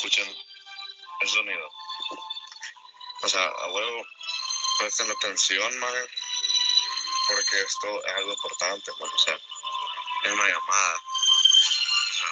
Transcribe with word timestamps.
escuchen 0.00 0.34
el 1.20 1.28
sonido. 1.28 1.68
O 3.22 3.28
sea, 3.28 3.44
a 3.44 3.70
huevo, 3.70 4.06
presten 4.78 5.10
atención, 5.10 5.78
madre, 5.78 6.08
porque 7.28 7.60
esto 7.60 8.04
es 8.06 8.14
algo 8.14 8.32
importante, 8.32 8.90
man. 8.98 9.10
O 9.12 9.18
sea, 9.18 9.38
es 10.24 10.32
una 10.32 10.48
llamada. 10.48 10.96
O 10.96 12.14
sea, 12.14 12.28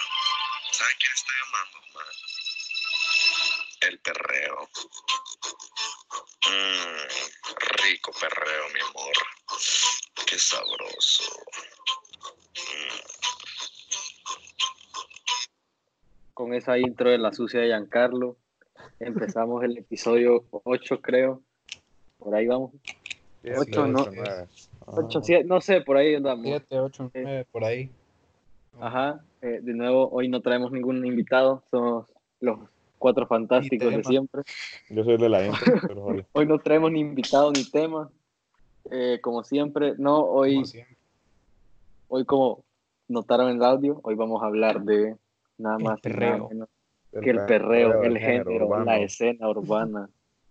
¿saben 0.71 0.97
quién 0.97 1.13
está 1.13 1.31
llamando, 1.43 1.79
madre? 1.93 2.17
El 3.81 3.99
perreo. 3.99 4.69
Mmm, 6.47 7.07
rico 7.83 8.11
perreo, 8.13 8.69
mi 8.69 8.79
amor. 8.79 9.13
Qué 10.25 10.39
sabroso. 10.39 11.45
Con 16.39 16.53
esa 16.53 16.79
intro 16.79 17.09
de 17.09 17.17
la 17.17 17.33
sucia 17.33 17.59
de 17.59 17.67
Giancarlo, 17.67 18.37
empezamos 19.01 19.61
el 19.61 19.77
episodio 19.77 20.45
8, 20.51 21.01
creo. 21.01 21.41
Por 22.17 22.33
ahí 22.33 22.47
vamos. 22.47 22.71
Ocho, 23.57 23.85
no. 23.87 24.07
Ocho, 24.85 25.21
siete, 25.21 25.43
no 25.43 25.59
sé, 25.59 25.81
por 25.81 25.97
ahí 25.97 26.15
andamos. 26.15 26.45
7, 26.45 26.79
8, 26.79 27.11
9, 27.13 27.45
por 27.51 27.65
ahí. 27.65 27.91
Ajá. 28.79 29.19
eh, 29.41 29.59
de 29.61 29.73
nuevo, 29.73 30.07
hoy 30.13 30.29
no 30.29 30.39
traemos 30.39 30.71
ningún 30.71 31.05
invitado. 31.05 31.61
Somos 31.69 32.07
los 32.39 32.57
cuatro 32.97 33.27
fantásticos 33.27 33.91
de 33.93 34.01
siempre. 34.05 34.43
Yo 34.89 35.03
soy 35.03 35.17
de 35.17 35.27
la 35.27 35.45
intro, 35.45 35.73
pero. 35.89 36.25
Hoy 36.31 36.45
no 36.45 36.57
traemos 36.59 36.89
ni 36.89 37.01
invitado 37.01 37.51
ni 37.51 37.69
tema. 37.69 38.09
Eh, 38.89 39.19
como 39.21 39.43
siempre, 39.43 39.95
no, 39.97 40.19
hoy, 40.19 40.53
Como 40.53 40.65
siempre. 40.67 40.97
hoy 42.07 42.23
como 42.23 42.63
notaron 43.09 43.49
en 43.49 43.57
el 43.57 43.63
audio, 43.65 43.99
hoy 44.03 44.15
vamos 44.15 44.41
a 44.41 44.45
hablar 44.45 44.83
de 44.83 45.17
nada 45.59 45.77
El 45.77 45.83
más 45.83 46.01
perreo. 46.01 46.37
nada 46.37 46.49
menos 46.49 46.69
que 47.11 47.29
el 47.31 47.45
perreo, 47.45 48.03
el 48.03 48.17
género, 48.19 48.51
urbano. 48.65 48.85
la 48.85 48.99
escena 48.99 49.49
urbana. 49.49 50.09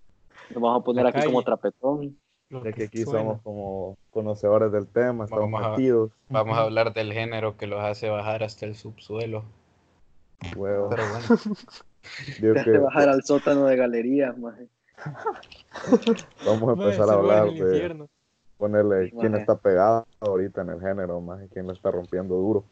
Nos 0.51 0.63
vamos 0.63 0.81
a 0.81 0.85
poner 0.85 1.05
La 1.05 1.11
aquí 1.11 1.25
como 1.25 1.39
calle. 1.43 1.45
trapetón. 1.47 2.19
Lo 2.51 2.65
Ya 2.65 2.73
que 2.73 2.85
aquí 2.85 3.03
suena. 3.05 3.21
somos 3.21 3.43
como 3.43 3.97
conocedores 4.11 4.73
del 4.73 4.87
tema, 4.89 5.25
estamos 5.25 5.51
Vamos 5.51 5.67
a- 5.67 5.71
metidos, 5.71 6.11
Vamos 6.31 6.57
a 6.57 6.63
hablar 6.63 6.95
del 6.95 7.13
género 7.13 7.57
que 7.57 7.67
los 7.67 7.81
hace 7.81 8.09
bajar 8.09 8.43
hasta 8.43 8.65
el 8.67 8.75
subsuelo. 8.75 9.45
huevo. 10.57 10.89
Pero 10.89 11.03
bueno, 11.11 11.27
Digo 12.41 12.55
Te 12.55 12.61
hace 12.61 12.73
que 12.73 12.79
bajar 12.79 13.09
al 13.11 13.23
sótano 13.23 13.67
de 13.67 13.77
galerías, 13.77 14.37
maje. 14.39 14.67
vamos 16.47 16.63
a 16.63 16.75
Mae, 16.75 16.85
empezar 16.87 17.05
ese 17.05 17.11
a 17.11 17.15
hablar 17.15 17.51
de 17.51 18.07
ponerle 18.57 19.11
quién 19.11 19.33
Maje. 19.33 19.43
está 19.43 19.57
pegado 19.57 20.07
ahorita 20.21 20.63
en 20.63 20.71
el 20.71 20.81
género, 20.81 21.21
más 21.21 21.41
quién 21.53 21.67
lo 21.67 21.73
está 21.75 21.91
rompiendo 21.91 22.35
duro. 22.35 22.65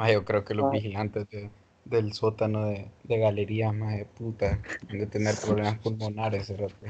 Más 0.00 0.12
yo 0.12 0.24
creo 0.24 0.44
que 0.44 0.54
los 0.54 0.66
Ah. 0.66 0.70
vigilantes 0.70 1.28
de- 1.28 1.50
del 1.84 2.12
sótano 2.12 2.66
de, 2.66 2.88
de 3.04 3.18
galerías, 3.18 3.74
más 3.74 3.96
de 3.96 4.04
puta, 4.06 4.58
han 4.88 4.98
de 4.98 5.06
tener 5.06 5.34
problemas 5.44 5.78
pulmonares, 5.78 6.46
cerote. 6.46 6.86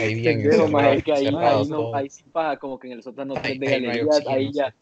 Ahí 0.00 0.14
bien 0.14 0.40
encerrados, 0.40 1.02
que 1.02 1.12
ahí, 1.12 1.30
no, 1.68 1.94
ahí 1.94 2.08
sí 2.10 2.24
paga 2.30 2.56
como 2.58 2.78
que 2.78 2.86
en 2.88 2.92
el 2.94 3.02
sótano 3.02 3.34
Ahí- 3.42 3.58
de 3.58 3.66
ahí 3.68 3.82
no 3.82 3.90
hay 3.90 3.98
galerías, 3.98 4.16
oxígeno, 4.16 4.36
ahí 4.36 4.52
ya, 4.52 4.74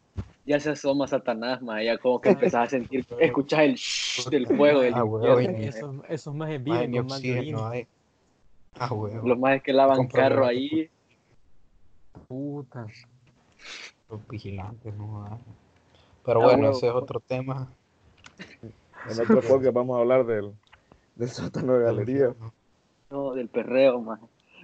ya 0.47 0.61
se 0.61 0.71
asoma 0.71 1.07
Satanás, 1.07 1.63
maje, 1.63 1.85
ya 1.87 1.99
como 1.99 2.21
que 2.21 2.31
empezás 2.31 2.67
a 2.67 2.71
sentir, 2.71 3.07
escuchas 3.19 3.61
el 3.61 3.75
shh 3.77 4.29
del 4.31 4.47
fuego 4.47 4.81
del 4.81 4.95
Ah, 4.95 5.05
huevo. 5.05 5.39
Esos, 5.39 5.97
esos 6.09 6.35
más 6.35 6.49
viven 6.63 6.91
ni 6.91 6.99
con 6.99 7.07
más 7.07 7.23
hay. 7.23 7.87
Ah, 8.79 8.93
huevo. 8.93 9.27
Los 9.29 9.39
majes 9.39 9.63
que 9.63 9.73
lavan 9.73 10.07
carro 10.09 10.47
ahí, 10.47 10.89
puta. 12.29 12.87
Los 14.09 14.27
vigilantes, 14.29 14.95
no 14.97 15.25
ah. 15.27 15.39
Pero 16.31 16.43
Ah, 16.43 16.45
bueno, 16.53 16.71
ese 16.71 16.87
es 16.87 16.93
otro 16.93 17.19
tema. 17.21 17.69
En 19.11 19.21
otro 19.21 19.41
podcast 19.41 19.75
vamos 19.75 19.97
a 19.97 20.01
hablar 20.01 20.25
del, 20.27 20.53
del 21.17 21.29
sótano 21.29 21.75
de 21.75 21.85
galería. 21.85 22.35
no, 23.11 23.35
del 23.35 23.49
perreo. 23.49 24.05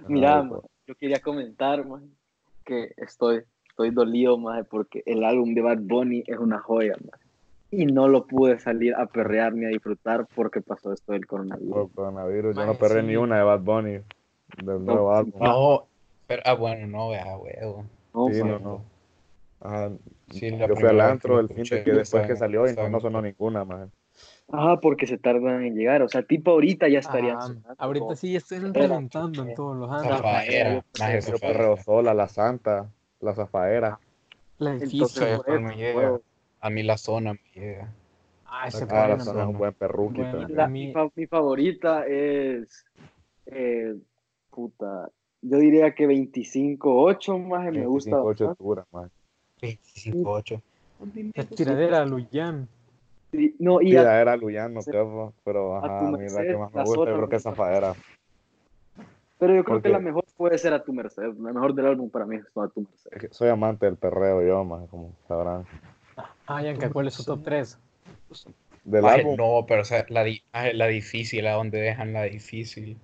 Mira, 0.07 0.37
Ah, 0.39 0.43
maje, 0.43 0.61
yo 0.87 0.95
quería 0.95 1.19
comentar, 1.19 1.85
maje, 1.85 2.05
que 2.63 2.93
estoy, 2.97 3.41
estoy 3.67 3.89
dolido, 3.91 4.37
maje, 4.37 4.63
porque 4.63 5.03
el 5.05 5.23
álbum 5.25 5.53
de 5.53 5.61
Bad 5.61 5.79
Bunny 5.81 6.23
es 6.25 6.37
una 6.37 6.59
joya, 6.59 6.93
maje. 7.03 7.23
Y 7.69 7.85
no 7.85 8.07
lo 8.07 8.25
pude 8.25 8.59
salir 8.59 8.95
a 8.95 9.07
perrear 9.07 9.53
ni 9.53 9.65
a 9.65 9.69
disfrutar 9.69 10.25
porque 10.35 10.61
pasó 10.61 10.93
esto 10.93 11.11
del 11.11 11.27
coronavirus. 11.27 11.73
por 11.73 11.91
coronavirus. 11.91 12.55
Yo 12.55 12.65
no 12.65 12.75
perré 12.75 13.01
sí. 13.01 13.07
ni 13.07 13.15
una 13.17 13.37
de 13.39 13.43
Bad 13.43 13.59
Bunny 13.59 13.99
del 14.63 14.85
nuevo 14.85 15.13
álbum. 15.13 15.33
No, 15.41 15.85
pero, 16.27 16.41
ah, 16.45 16.53
bueno, 16.53 16.87
no, 16.87 17.09
vea, 17.09 17.37
huevo. 17.37 17.83
No, 18.13 18.29
Sí, 18.31 18.41
no, 18.41 18.57
no. 18.59 18.81
Ajá, 19.59 19.91
Sí, 20.29 20.49
la 20.51 20.67
yo 20.67 20.75
fui 20.75 20.87
al 20.89 20.99
antro 21.01 21.35
que 21.35 21.39
el 21.41 21.47
lo 21.47 21.55
fin 21.55 21.63
de 21.77 21.83
que 21.83 21.91
después 21.93 22.27
que 22.27 22.35
salió 22.35 22.69
y 22.69 22.75
no, 22.75 22.89
no 22.89 22.99
sonó 22.99 23.21
ninguna, 23.21 23.63
más. 23.65 23.89
Ajá, 24.51 24.79
porque 24.79 25.07
se 25.07 25.17
tardan 25.17 25.63
en 25.63 25.75
llegar. 25.75 26.01
O 26.01 26.09
sea, 26.09 26.21
tipo 26.23 26.51
ahorita 26.51 26.87
ya 26.89 26.99
estarían. 26.99 27.37
Ah, 27.37 27.41
sonando, 27.41 27.75
ahorita 27.77 28.03
como- 28.05 28.15
sí 28.15 28.35
están 28.35 28.65
Era- 28.75 28.87
reventando 28.87 29.43
en 29.43 29.55
todos 29.55 29.77
los 29.77 29.91
antros. 29.91 30.17
Zafaera, 30.17 30.85
Perreo 31.41 31.77
Sola, 31.77 32.13
La 32.13 32.27
Santa, 32.27 32.89
La 33.21 33.33
Zafaera. 33.33 33.99
La 34.59 34.71
Entonces, 34.75 35.39
por 35.41 35.75
llega. 35.75 36.19
A 36.61 36.69
mí 36.69 36.83
la 36.83 36.97
zona 36.97 37.33
me 37.33 37.39
llega. 37.53 37.93
Ah, 38.45 38.67
ese 38.67 38.85
Ah, 38.89 39.07
La 39.09 39.19
Zona 39.19 39.41
es 39.43 39.47
un 39.49 39.57
buen 39.57 39.73
perruqui 39.73 40.15
Bueno, 40.21 40.31
también. 40.39 40.57
La- 40.57 40.63
A 40.63 40.67
mí- 40.67 40.87
mi, 40.87 40.93
fa- 40.93 41.09
mi 41.15 41.27
favorita 41.27 42.05
es. 42.07 42.85
eh, 43.45 43.95
puta. 44.49 45.09
Yo 45.41 45.57
diría 45.57 45.93
que 45.93 46.07
25-8 46.07 47.37
más 47.37 47.71
me 47.71 47.85
gusta. 47.85 48.09
25 48.17 48.25
bastante. 48.25 48.63
dura, 48.63 48.85
más. 48.91 49.11
25-8. 49.61 50.61
La 51.35 51.43
tiradera 51.45 52.01
a 52.01 52.05
Luyan. 52.05 52.67
Sí, 53.31 53.55
No, 53.59 53.81
y 53.81 53.91
Sí, 53.91 53.97
a- 53.97 54.21
era 54.21 54.37
Luyano, 54.37 54.81
Sí. 54.81 54.89
pero, 54.91 55.33
pero 55.43 55.75
A 55.75 55.79
ajá, 55.79 55.99
tu 55.99 56.05
a 56.15 56.17
mí 56.17 56.25
la 56.29 56.41
que 56.43 56.57
más 56.57 56.73
me 56.73 56.83
gusta, 56.83 56.95
yo 57.11 57.15
creo 57.17 57.29
que 57.29 57.35
es 57.35 57.45
¿no? 57.45 57.51
Zafaera. 57.51 57.93
pero 59.37 59.53
yo 59.53 59.63
creo 59.63 59.75
porque- 59.75 59.89
que 59.89 59.93
la 59.93 59.99
mejor 59.99 60.23
puede 60.37 60.57
ser 60.57 60.73
a 60.73 60.83
tu 60.83 60.93
merced. 60.93 61.23
La 61.37 61.53
mejor 61.53 61.73
del 61.75 61.85
álbum 61.87 62.09
para 62.09 62.25
mí 62.25 62.37
es 62.37 62.45
a 62.55 62.67
tu 62.69 62.81
merced. 62.81 63.09
Es 63.11 63.21
que 63.21 63.27
soy 63.33 63.49
amante 63.49 63.85
del 63.85 63.95
perreo 63.97 64.41
yo, 64.47 64.63
más, 64.63 64.87
como 64.89 65.11
sabrán. 65.27 65.65
Ah, 66.47 66.63
Yanka, 66.63 66.89
¿cuál 66.89 67.07
es 67.07 67.13
su 67.15 67.23
top 67.25 67.43
3? 67.43 67.77
Del 68.85 69.05
álbum, 69.05 69.35
no, 69.35 69.65
pero 69.67 69.81
o 69.81 69.85
sea, 69.85 70.05
la, 70.09 70.23
difícil, 70.87 71.45
a 71.45 71.51
donde 71.53 71.79
dejan 71.79 72.13
la 72.13 72.23
difícil. 72.23 72.97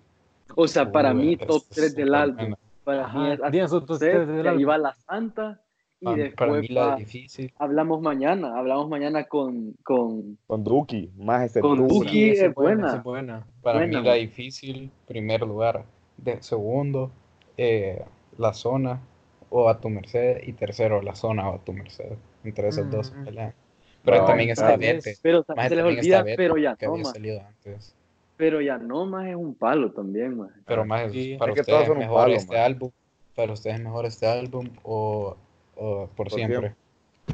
O 0.56 0.68
sea, 0.68 0.92
para 0.92 1.12
Uy, 1.13 1.16
mí, 1.25 1.38
top 1.38 1.62
es 1.69 1.69
3 1.69 1.96
del 1.96 2.16
álbum. 2.16 2.38
buena. 2.38 2.58
Para 2.84 3.06
Ajá, 3.06 3.19
mí 3.19 3.59
es 3.59 3.72
a 3.74 3.80
tu 3.81 3.86
merced, 3.94 4.28
del 4.28 4.28
de 4.44 4.50
ahí 4.50 4.56
álbum. 4.56 4.69
va 4.69 4.78
la 4.78 4.94
Santa. 4.96 5.59
Y 6.03 6.06
Para, 6.06 6.18
para 6.36 6.52
después 6.53 6.62
mí 6.62 6.68
la 6.75 6.96
difícil. 6.97 7.53
hablamos 7.58 8.02
mañana. 8.02 8.58
Hablamos 8.59 8.90
mañana 8.90 9.24
con. 9.24 9.74
con 9.84 10.38
con 10.47 10.64
Duki, 10.64 11.12
más 11.16 11.44
ese 11.46 11.62
Con. 11.62 11.88
Duki. 11.88 12.31
esa 12.31 12.47
es 12.47 12.53
buena. 12.53 12.96
es 12.97 13.03
buena. 13.03 13.47
Para 13.62 13.80
buena, 13.80 14.00
mí 14.02 14.06
la 14.06 14.13
difícil, 14.16 14.92
primer 15.08 15.42
lugar. 15.42 15.86
De 16.18 16.42
segundo, 16.44 17.09
eh, 17.58 18.03
la 18.38 18.53
zona 18.53 19.00
o 19.50 19.69
a 19.69 19.80
tu 19.80 19.90
merced. 19.90 20.44
Y 20.46 20.52
tercero, 20.53 21.02
la 21.02 21.16
zona 21.16 21.50
o 21.50 21.56
a 21.56 21.59
tu 21.59 21.72
merced. 21.72 22.18
Entre 22.44 22.68
esas 22.68 22.92
dos 22.92 23.08
se 23.08 23.16
Mm. 23.16 23.24
pelean. 23.25 23.53
Pero 24.03 24.18
No, 24.18 24.25
también 24.25 24.50
está. 24.50 24.75
Vete. 24.75 25.16
pero 25.22 25.46
Maje, 25.56 25.69
se 25.69 25.75
les 25.78 25.86
olvida, 25.86 26.24
Vete, 26.24 26.36
pero 26.36 26.58
ya 26.58 26.75
no, 26.81 26.92
había 26.92 27.03
más. 27.03 27.13
salido 27.13 27.42
antes. 27.47 27.96
Pero 28.36 28.59
ya 28.59 28.78
no, 28.78 29.06
más 29.06 29.28
es 29.30 29.36
un 29.38 29.56
palo 29.56 29.92
también, 29.94 30.36
más. 30.38 30.50
Pero 30.66 30.84
más 30.84 31.09
Sí. 31.13 31.38
para 31.40 31.52
Es 31.52 31.56
que 31.56 31.62
ustedes 31.62 31.78
todos 31.78 31.81
es 31.84 31.88
son 31.88 31.97
un 31.97 32.03
mejor 32.03 32.24
palo, 32.24 32.36
este 32.36 32.56
man. 32.56 32.66
álbum. 32.66 32.92
Para 33.36 33.53
ustedes 33.53 33.78
es 33.78 33.81
mejor 33.84 34.06
este 34.06 34.28
álbum 34.28 34.69
o, 34.84 35.38
o 35.76 36.08
por, 36.16 36.30
siempre. 36.32 36.76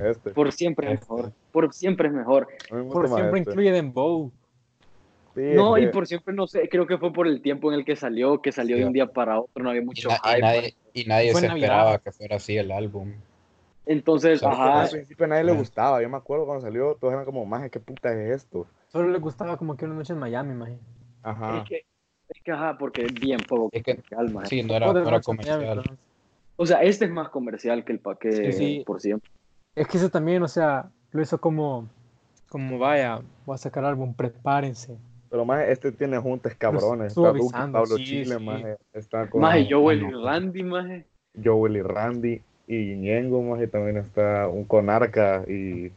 Este. 0.03 0.31
Por 0.31 0.51
siempre 0.51 0.93
es 0.93 0.99
Este. 1.01 1.13
mejor. 1.13 1.31
Por 1.51 1.73
siempre 1.73 2.07
es 2.07 2.13
mejor. 2.13 2.47
Me 2.71 2.83
Por 2.83 3.09
más 3.09 3.19
siempre 3.19 3.39
este. 3.39 3.51
incluye 3.51 3.71
Dembow. 3.71 4.31
Sí, 5.35 5.41
No, 5.55 5.77
y 5.77 5.87
por 5.87 6.07
siempre 6.07 6.33
no 6.33 6.47
sé, 6.47 6.67
creo 6.69 6.87
que 6.87 6.97
fue 6.97 7.13
por 7.13 7.27
el 7.27 7.41
tiempo 7.41 7.71
en 7.71 7.79
el 7.79 7.85
que 7.85 7.95
salió, 7.95 8.41
que 8.41 8.51
salió 8.51 8.75
Sí. 8.75 8.81
de 8.81 8.87
un 8.87 8.93
día 8.93 9.05
para 9.07 9.39
otro, 9.39 9.63
no 9.63 9.69
había 9.69 9.81
Y, 9.81 9.85
mucho 9.85 10.09
y 10.09 10.11
hype. 10.11 10.41
nadie, 10.41 10.75
y 10.93 11.03
nadie 11.05 11.33
se 11.33 11.47
Navidad. 11.47 11.55
esperaba 11.65 11.97
que 11.99 12.11
fuera 12.11 12.35
así 12.37 12.57
el 12.57 12.71
álbum. 12.71 13.13
Entonces, 13.85 14.37
O 14.37 14.39
sea, 14.39 14.51
ajá, 14.51 14.81
al 14.83 14.89
principio 14.89 15.25
a 15.25 15.29
nadie 15.29 15.43
le 15.45 15.53
gustaba. 15.53 16.01
Yo 16.01 16.09
me 16.09 16.17
acuerdo 16.17 16.45
cuando 16.45 16.61
salió, 16.63 16.95
todos 16.95 17.13
eran 17.13 17.25
como, 17.25 17.45
maje, 17.45 17.69
¿qué 17.69 17.79
puta 17.79 18.11
es 18.13 18.43
esto? 18.43 18.67
Solo 18.87 19.09
le 19.09 19.17
gustaba 19.19 19.57
como 19.57 19.75
que 19.77 19.85
una 19.85 19.95
noche 19.95 20.13
en 20.13 20.19
Miami, 20.19 20.51
imagínate. 20.51 20.83
Ajá. 21.23 21.57
es 21.59 21.63
que, 21.69 21.85
es 22.29 22.41
que 22.43 22.51
ajá, 22.51 22.77
porque 22.77 23.03
es 23.05 23.13
bien 23.13 23.39
poco 23.47 23.69
Es 23.71 23.83
que- 23.83 23.99
maje. 24.31 24.47
Sí, 24.47 24.63
no 24.63 24.73
era, 24.75 24.93
no 24.93 25.07
era 25.07 25.21
comercial. 25.21 25.83
O 26.61 26.65
sea, 26.65 26.83
este 26.83 27.05
es 27.05 27.11
más 27.11 27.29
comercial 27.29 27.85
que 27.85 27.93
el 27.93 27.99
paquete 27.99 28.51
Sí, 28.51 28.57
sí. 28.57 28.83
por 28.85 28.99
siempre. 28.99 29.31
Es 29.75 29.87
que 29.87 29.95
ese 29.95 30.09
también, 30.09 30.43
o 30.43 30.47
sea, 30.49 30.89
lo 31.11 31.21
hizo 31.21 31.39
como, 31.39 31.87
como 32.49 32.77
vaya, 32.77 33.21
voy 33.45 33.55
a 33.55 33.57
sacar 33.57 33.85
álbum, 33.85 34.13
prepárense. 34.13 34.97
Pero 35.29 35.45
más 35.45 35.65
este 35.69 35.93
tiene 35.93 36.17
juntas 36.17 36.53
cabrones. 36.55 37.15
Está 37.15 37.29
avisando, 37.29 37.79
Pablo 37.79 37.95
sí, 37.95 38.03
Chile, 38.03 38.35
sí. 38.37 38.43
maje. 38.43 38.75
Está 38.91 39.29
con 39.29 39.39
Maje, 39.39 39.67
Joel 39.71 40.03
y. 40.03 40.11
Randy, 40.11 40.63
maje. 40.63 41.05
Joel 41.41 41.77
y 41.77 41.81
Randy 41.81 42.41
y 42.67 42.95
Ñengo, 42.95 43.41
maje. 43.41 43.67
También 43.67 43.95
está 43.95 44.49
un 44.49 44.65
Conarca 44.65 45.45
y 45.47 45.93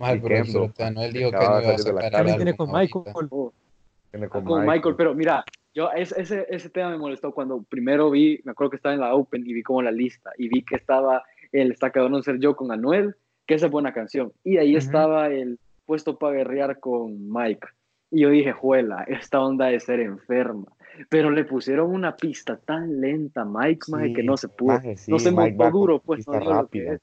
Más 0.00 0.16
Y 0.16 0.20
pero 0.20 0.70
Kendo, 0.74 1.02
él 1.02 1.12
dijo 1.14 1.30
que 1.30 1.36
no 1.38 1.62
iba 1.62 1.74
a 1.74 1.78
sacar 1.78 2.12
También 2.12 2.36
tiene 2.36 2.50
álbum 2.50 2.66
con 2.66 2.78
Michael. 2.78 3.28
Oh, 3.30 3.52
tiene 4.10 4.26
ah, 4.26 4.28
con, 4.28 4.44
Michael. 4.44 4.66
Michael. 4.66 4.96
pero 4.96 5.14
mira, 5.14 5.44
yo 5.74 5.90
ese, 5.92 6.46
ese, 6.48 6.70
tema 6.70 6.90
me 6.90 6.98
molestó 6.98 7.32
cuando 7.32 7.62
primero 7.62 8.10
vi, 8.10 8.40
me 8.44 8.52
acuerdo 8.52 8.70
que 8.70 8.76
estaba 8.76 8.94
en 8.94 9.00
la 9.00 9.14
Open 9.14 9.46
y 9.46 9.52
vi 9.52 9.62
como 9.62 9.82
la 9.82 9.90
lista 9.90 10.30
y 10.38 10.48
vi 10.48 10.62
que 10.62 10.76
estaba 10.76 11.24
el 11.52 11.70
Está 11.72 11.90
cabrón 11.90 12.22
ser 12.22 12.38
yo 12.40 12.56
con 12.56 12.72
Anuel, 12.72 13.14
que 13.46 13.54
esa 13.54 13.66
es 13.66 13.72
buena 13.72 13.92
canción. 13.92 14.32
Y 14.42 14.56
ahí 14.56 14.76
estaba 14.76 15.28
el 15.28 15.58
puesto 15.86 16.18
para 16.18 16.38
guerrear 16.38 16.80
con 16.80 17.30
Mike. 17.30 17.66
Y 18.10 18.22
yo 18.22 18.30
dije, 18.30 18.52
juela, 18.52 19.04
esta 19.04 19.40
onda 19.40 19.66
de 19.66 19.80
ser 19.80 20.00
enferma. 20.00 20.66
Pero 21.08 21.30
le 21.30 21.44
pusieron 21.44 21.90
una 21.90 22.16
pista 22.16 22.56
tan 22.56 23.00
lenta, 23.00 23.44
Mike, 23.44 23.86
maje, 23.88 24.12
que 24.12 24.22
no 24.22 24.36
se 24.36 24.48
pudo. 24.48 24.74
Maje, 24.74 24.96
sí, 24.96 25.10
no 25.10 25.18
se 25.18 25.30
Mike 25.30 25.56
montó 25.56 25.78
duro, 25.78 25.98
pues 26.00 26.26
no 26.26 26.38
lo 26.38 26.68
que 26.68 26.94
es. 26.94 27.00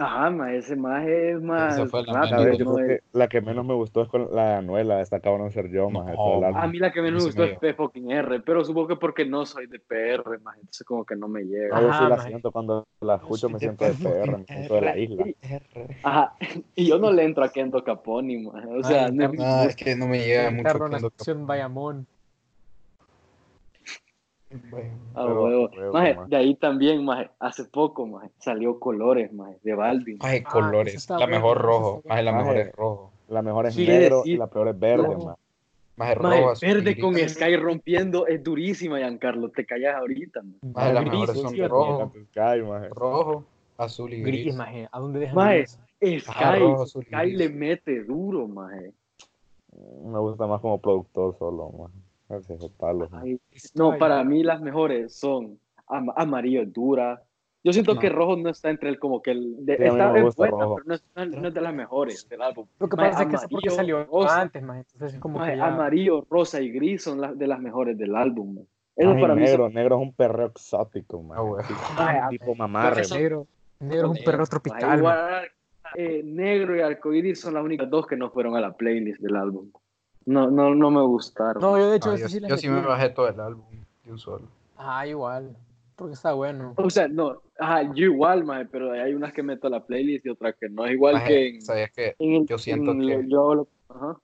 Ajá, 0.00 0.30
ma, 0.30 0.54
ese 0.54 0.76
maje 0.76 1.32
es 1.32 1.42
más 1.42 1.74
Esa 1.74 1.86
fue 1.86 2.02
la 2.04 2.14
rápido, 2.14 2.36
A 2.36 2.44
ver, 2.44 2.56
yo 2.56 2.64
no 2.64 2.76
creo 2.76 2.96
es- 2.96 3.02
que 3.02 3.18
la 3.18 3.28
que 3.28 3.40
menos 3.42 3.66
me 3.66 3.74
gustó 3.74 4.00
es 4.02 4.08
con 4.08 4.34
la 4.34 4.48
de 4.48 4.54
Anuel, 4.54 4.88
la 4.88 4.96
de 4.96 5.02
esta 5.02 5.20
cabrón 5.20 5.52
ser 5.52 5.70
yo, 5.70 5.90
No, 5.90 6.00
álbum. 6.08 6.56
A 6.56 6.66
mí 6.66 6.78
la 6.78 6.90
que 6.90 7.02
menos 7.02 7.18
me 7.20 7.26
gustó 7.26 7.42
me 7.42 7.52
es 7.52 7.58
P 7.58 7.74
fucking 7.74 8.10
R, 8.10 8.40
pero 8.40 8.64
supongo 8.64 8.88
que 8.88 8.96
porque 8.96 9.26
no 9.26 9.44
soy 9.44 9.66
de 9.66 9.78
PR, 9.78 10.38
más 10.38 10.56
entonces 10.56 10.86
como 10.86 11.04
que 11.04 11.16
no 11.16 11.28
me 11.28 11.42
llega. 11.42 11.78
No, 11.78 11.82
yo 11.82 11.92
sí 11.92 11.98
Ajá, 11.98 12.08
la 12.08 12.16
maje. 12.16 12.30
siento 12.30 12.50
cuando 12.50 12.84
la 13.02 13.16
escucho, 13.16 13.50
me 13.50 13.58
siento 13.58 13.84
de 13.84 13.92
PR, 13.94 14.36
me 14.38 14.44
siento 14.46 14.74
de 14.74 14.80
la 14.80 14.96
isla. 14.96 15.26
Ajá, 16.02 16.34
y 16.74 16.86
yo 16.88 16.98
no 16.98 17.12
le 17.12 17.24
entro 17.24 17.44
a 17.44 17.50
Kendo 17.50 17.84
Caponi, 17.84 18.38
maje, 18.38 18.68
o 18.68 18.82
sea, 18.82 19.04
Ay, 19.06 19.12
no 19.12 19.24
es 19.26 19.32
No, 19.34 19.62
es 19.64 19.76
que 19.76 19.96
no 19.96 20.06
me 20.06 20.18
llega 20.24 20.50
mucho. 20.50 20.78
Kendo 21.24 21.46
Bayamón. 21.46 22.06
Bueno, 24.70 24.90
Ah, 25.14 25.24
pero- 25.26 25.42
huevo. 25.44 25.70
huevo, 25.76 25.92
Maje, 25.92 26.14
maje. 26.14 26.28
de 26.30 26.36
ahí 26.36 26.54
también, 26.56 27.04
maje, 27.04 27.30
hace 27.38 27.64
poco, 27.66 28.06
maje, 28.06 28.30
salió 28.38 28.80
Colores, 28.80 29.32
maje, 29.32 29.58
de 29.62 29.74
Balvin. 29.74 30.18
Ay, 30.20 30.42
Ah, 30.44 30.50
colores. 30.50 31.08
la 31.08 31.16
buena, 31.18 31.30
mejor 31.36 31.58
rojo. 31.58 32.02
Más 32.04 32.24
la 32.24 32.32
mejor 32.32 32.46
Maje. 32.56 32.60
es 32.62 32.72
rojo. 32.74 33.12
La 33.28 33.42
mejor 33.42 33.66
es 33.66 33.76
negro 33.76 34.16
decir- 34.18 34.34
y 34.34 34.36
la 34.36 34.46
peor 34.48 34.68
es 34.68 34.78
verde, 34.78 35.02
No. 35.08 35.18
maje. 35.18 35.40
Más 35.96 36.16
Maje, 36.18 36.40
rojo. 36.40 36.52
verde 36.62 36.98
con 36.98 37.14
Sky 37.16 37.56
rompiendo 37.56 38.26
es 38.26 38.42
durísima, 38.42 38.98
Giancarlo, 38.98 39.50
te 39.50 39.64
callas 39.66 39.94
ahorita, 39.96 40.42
maje. 40.42 40.58
Maje, 40.62 40.92
las 40.94 41.04
Gris, 41.04 41.12
mejores 41.20 41.40
son 41.40 41.50
sí, 41.50 41.66
rojo, 41.66 42.12
Sky, 42.30 42.62
maje. 42.66 42.88
rojo, 42.90 43.44
azul 43.76 44.12
y 44.14 44.22
gris. 44.22 44.42
Gris, 44.44 44.56
maje. 44.56 44.88
¿A 44.90 44.98
dónde 44.98 45.20
dejan 45.20 45.36
Maje? 45.36 45.66
Sky, 45.66 46.16
Ajá, 46.26 46.56
rojo, 46.56 46.86
Sky 46.86 47.30
le 47.36 47.48
mete 47.50 48.02
duro, 48.04 48.48
maje. 48.48 48.92
Me 50.04 50.18
gusta 50.18 50.46
más 50.48 50.60
como 50.60 50.80
productor 50.80 51.36
solo, 51.38 51.70
maje. 51.70 51.94
Ay, 52.30 53.40
no, 53.74 53.98
para 53.98 54.22
mí 54.24 54.42
las 54.42 54.60
mejores 54.60 55.14
son 55.14 55.58
am- 55.88 56.10
amarillo 56.16 56.64
dura. 56.66 57.22
Yo 57.62 57.72
siento 57.74 57.94
No. 57.94 58.00
que 58.00 58.08
rojo 58.08 58.36
no 58.36 58.48
está 58.48 58.70
entre 58.70 58.88
el 58.88 58.98
como 58.98 59.20
que 59.20 59.32
el 59.32 59.66
de, 59.66 59.76
Sí, 59.76 59.82
mí 59.82 59.88
está 59.88 60.16
es 60.18 60.34
buena, 60.36 60.50
rojo. 60.62 60.76
pero 60.76 60.84
no 60.86 60.94
es, 60.94 61.04
no 61.14 61.48
es- 61.48 61.54
de 61.54 61.60
las 61.60 61.74
mejores 61.74 62.26
del 62.28 62.40
álbum. 62.40 62.66
Lo 62.78 62.88
que 62.88 62.96
pasa 62.96 63.22
es 63.24 63.28
que 63.28 63.36
amarillo, 63.36 63.70
salió 63.72 64.04
rosa. 64.04 64.40
antes. 64.40 64.62
Entonces 64.62 65.14
es 65.14 65.20
como 65.20 65.38
Maje, 65.40 65.52
que 65.52 65.56
ya... 65.58 65.66
amarillo, 65.66 66.26
rosa 66.30 66.60
y 66.62 66.70
gris 66.70 67.02
son 67.02 67.20
las 67.20 67.36
de 67.38 67.46
las 67.46 67.60
mejores 67.60 67.98
del 67.98 68.14
álbum. 68.16 68.54
maje. 68.54 68.66
Eso 68.96 69.08
Maje, 69.10 69.20
para 69.20 69.34
mí 69.34 69.42
negro, 69.42 69.64
son- 69.64 69.74
negro 69.74 69.96
es 69.96 70.02
un 70.02 70.12
perreo 70.14 70.46
exótico. 70.46 71.24
Ah, 71.34 71.40
güey. 71.40 71.64
Tipo- 71.66 71.94
Maje, 71.96 72.20
tipo 72.30 72.54
mamarre, 72.54 73.02
maje. 73.02 73.14
Negro, 73.18 73.46
negro 73.80 74.12
es 74.12 74.18
un 74.18 74.24
perro 74.24 74.38
Maje, 74.38 74.50
tropical. 74.50 74.80
maje. 74.80 74.96
igual, 74.98 75.44
eh, 75.96 76.22
negro 76.24 76.76
y 76.76 76.80
arcoíris 76.80 77.40
son 77.40 77.54
las 77.54 77.64
únicas 77.64 77.90
dos 77.90 78.06
que 78.06 78.16
no 78.16 78.30
fueron 78.30 78.56
a 78.56 78.60
la 78.60 78.72
playlist 78.72 79.20
del 79.20 79.36
álbum. 79.36 79.70
No, 80.26 80.50
no, 80.50 80.74
no 80.74 80.90
me 80.90 81.02
gustaron. 81.02 81.60
No, 81.62 81.78
yo 81.78 81.90
de 81.90 81.96
hecho 81.96 82.10
Ah, 82.12 82.16
yo, 82.16 82.28
sí 82.28 82.40
yo 82.46 82.56
sí 82.56 82.68
me 82.68 82.80
bajé 82.82 83.08
todo 83.10 83.28
el 83.28 83.40
álbum 83.40 83.64
de 84.04 84.12
un 84.12 84.18
solo. 84.18 84.46
Ah, 84.76 85.06
igual. 85.06 85.56
Porque 85.96 86.14
está 86.14 86.32
bueno. 86.32 86.74
O 86.76 86.88
sea, 86.88 87.08
no, 87.08 87.42
ajá, 87.58 87.82
yo 87.94 88.06
igual, 88.06 88.44
maje, 88.44 88.66
pero 88.66 88.92
hay 88.92 89.12
unas 89.14 89.32
que 89.32 89.42
meto 89.42 89.66
a 89.66 89.70
la 89.70 89.84
playlist 89.84 90.24
y 90.26 90.30
otras 90.30 90.54
que 90.58 90.68
no. 90.68 90.86
Es 90.86 90.92
igual 90.92 91.14
Maje, 91.14 91.26
que 91.28 91.48
en, 91.48 91.62
¿Sabías 91.62 91.90
que 91.90 92.14
en 92.18 92.46
yo 92.46 92.56
siento 92.58 92.92
en 92.92 93.00
que- 93.00 93.28
yo 93.28 93.54
lo- 93.54 93.68
ajá. 93.88 94.16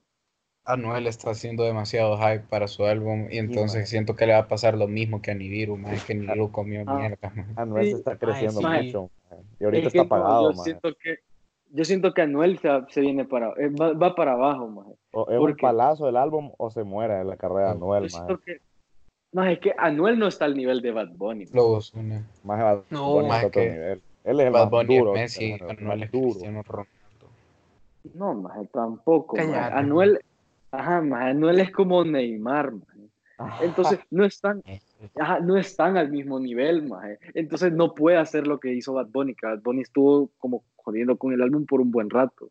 Anuel 0.65 1.07
está 1.07 1.29
haciendo 1.29 1.63
demasiado 1.63 2.17
hype 2.17 2.41
para 2.49 2.67
su 2.67 2.83
álbum 2.83 3.27
y 3.31 3.37
entonces 3.37 3.87
siento 3.89 4.15
que 4.17 4.25
le 4.25 4.33
va 4.33 4.39
a 4.39 4.47
pasar 4.49 4.75
lo 4.77 4.87
mismo 4.87 5.21
que 5.21 5.31
a 5.31 5.33
Nibiru, 5.35 5.77
más 5.77 6.03
que 6.03 6.13
Nibiru 6.13 6.51
comió 6.51 6.83
Ah. 6.85 6.95
mierda. 6.97 7.29
maje. 7.35 7.45
Anuel 7.55 7.85
Sí. 7.85 7.91
se 7.91 7.97
está 7.99 8.17
creciendo 8.17 8.59
sí. 8.59 8.65
mucho, 8.67 9.09
maje. 9.29 9.43
Y 9.59 9.63
ahorita 9.63 9.87
Es 9.87 9.93
que 9.93 9.99
está 9.99 10.15
apagado, 10.15 10.51
yo 10.51 10.57
maje. 10.57 10.63
siento 10.71 10.89
que 11.01 11.15
yo 11.69 11.83
siento 11.85 12.13
que 12.13 12.21
Anuel 12.21 12.57
se, 12.59 12.69
se 12.89 13.01
viene 13.01 13.25
para 13.25 13.49
eh, 13.51 13.69
va, 13.79 13.93
va 13.93 14.15
para 14.15 14.33
abajo, 14.33 14.67
maje. 14.67 14.91
O 15.19 15.31
es 15.31 15.39
un 15.39 15.57
palazo 15.57 16.07
el 16.07 16.15
álbum 16.15 16.51
o 16.57 16.69
se 16.69 16.83
muere 16.83 17.21
en 17.21 17.27
la 17.27 17.37
carrera 17.37 17.69
de 17.69 17.71
Anuel, 17.71 18.07
maje. 18.13 18.61
no, 19.31 19.43
es 19.45 19.59
que 19.59 19.73
Anuel 19.75 20.19
no 20.19 20.27
está 20.27 20.45
al 20.45 20.55
nivel 20.55 20.79
de 20.81 20.91
Bad 20.91 21.09
Bunny. 21.15 21.45
Lo. 21.53 21.79
Maje 22.43 22.63
Bad 22.63 22.81
No, 22.91 23.13
Bunny 23.13 23.25
está 23.29 23.37
otro 23.47 23.49
que 23.51 23.71
nivel. 23.71 24.01
Él 24.25 24.39
es 24.39 24.45
el 24.45 24.53
Bad 24.53 24.61
más 24.61 24.69
Bunny 24.71 24.97
duro. 24.99 25.15
es 25.15 25.19
Messi, 25.21 25.51
el 25.53 25.61
más 25.61 25.69
Anuel 25.71 26.03
es 26.03 26.11
duro. 26.11 26.29
Cristiano 26.29 26.63
Ronaldo. 26.63 27.27
No, 28.13 28.33
maje, 28.35 28.67
tampoco. 28.71 29.37
maje. 29.37 29.55
Anuel, 29.55 30.19
ajá, 30.71 31.01
maje, 31.01 31.29
Anuel 31.31 31.59
es 31.61 31.71
como 31.71 32.03
Neymar, 32.03 32.73
maje. 32.73 33.65
Entonces 33.65 33.99
no 34.11 34.23
están, 34.23 34.61
ajá, 35.19 35.39
no 35.39 35.57
están 35.57 35.97
al 35.97 36.11
mismo 36.11 36.39
nivel, 36.39 36.87
maje. 36.87 37.17
Entonces 37.33 37.73
no 37.73 37.95
puede 37.95 38.17
hacer 38.17 38.45
lo 38.45 38.59
que 38.59 38.71
hizo 38.71 38.93
Bad 38.93 39.07
Bunny, 39.07 39.33
que 39.33 39.47
Bad 39.47 39.61
Bunny 39.63 39.81
estuvo 39.81 40.29
como 40.37 40.63
jodiendo 40.75 41.17
con 41.17 41.33
el 41.33 41.41
álbum 41.41 41.65
por 41.65 41.81
un 41.81 41.89
buen 41.89 42.11
rato. 42.11 42.49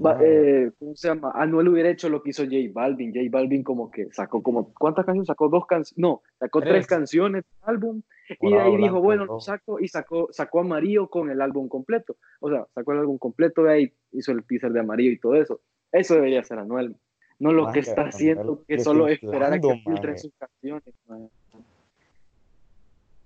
Maje. 0.00 0.64
eh, 0.64 0.72
¿Cómo 0.78 0.96
se 0.96 1.08
llama? 1.08 1.30
Anuel 1.34 1.68
hubiera 1.68 1.88
hecho 1.90 2.08
lo 2.08 2.22
que 2.22 2.30
hizo 2.30 2.42
J 2.44 2.56
Balvin. 2.72 3.12
J 3.14 3.26
Balvin 3.30 3.62
como 3.62 3.90
que 3.90 4.06
sacó 4.12 4.42
como, 4.42 4.72
¿cuántas 4.74 5.04
canciones? 5.06 5.28
Sacó 5.28 5.48
dos 5.48 5.66
canciones, 5.66 5.98
no, 5.98 6.22
sacó 6.38 6.60
tres, 6.60 6.72
Tres. 6.72 6.86
canciones 6.86 7.44
del 7.44 7.68
álbum 7.74 8.02
y 8.40 8.50
de 8.52 8.60
ahí 8.60 8.76
dijo, 8.76 9.00
bueno, 9.00 9.24
lo 9.26 9.40
saco 9.40 9.78
y 9.80 9.88
sacó, 9.88 10.28
sacó 10.32 10.60
Amarillo 10.60 11.08
con 11.08 11.30
el 11.30 11.40
álbum 11.40 11.68
completo. 11.68 12.16
O 12.40 12.50
sea, 12.50 12.66
sacó 12.74 12.92
el 12.92 12.98
álbum 12.98 13.18
completo 13.18 13.62
de 13.62 13.72
ahí, 13.72 13.92
hizo 14.12 14.32
el 14.32 14.44
teaser 14.44 14.72
de 14.72 14.80
Amarillo 14.80 15.12
y 15.12 15.18
todo 15.20 15.34
eso. 15.36 15.60
Eso 15.92 16.14
debería 16.14 16.42
ser 16.42 16.58
Anuel. 16.58 16.96
No 17.38 17.52
lo 17.52 17.70
que 17.70 17.80
está 17.80 18.02
haciendo, 18.02 18.64
que 18.66 18.78
le 18.78 18.82
solo 18.82 19.08
esperar 19.08 19.52
a 19.52 19.60
que 19.60 19.82
maje. 19.86 20.18
sus 20.18 20.32
canciones. 20.38 20.82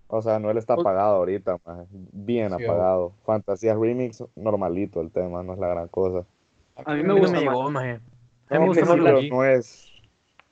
O 0.09 0.21
sea, 0.21 0.37
Anuel 0.37 0.59
está 0.59 0.75
apagado 0.75 1.17
ahorita. 1.17 1.57
Bien 2.13 2.51
Sí, 2.57 2.65
apagado. 2.65 3.13
Fantasías 3.25 3.79
Remix, 3.79 4.25
normalito 4.35 5.01
el 5.01 5.11
tema, 5.13 5.43
no 5.43 5.53
es 5.55 5.59
la 5.61 5.69
gran 5.69 5.89
cosa. 5.89 6.27
A 6.85 6.95
mí 6.95 7.03
me 7.03 7.09
no 7.09 7.17
gusta 7.19 7.39
me 7.39 7.45
más. 7.45 7.55
llegó, 7.55 7.71
maje. 7.71 8.01
A 8.49 8.55
mí 8.55 8.61
me 8.61 8.67
gusta 8.67 8.85
más 8.85 8.95
sí, 8.97 9.01
la 9.01 9.37
no 9.37 9.45
es 9.45 9.89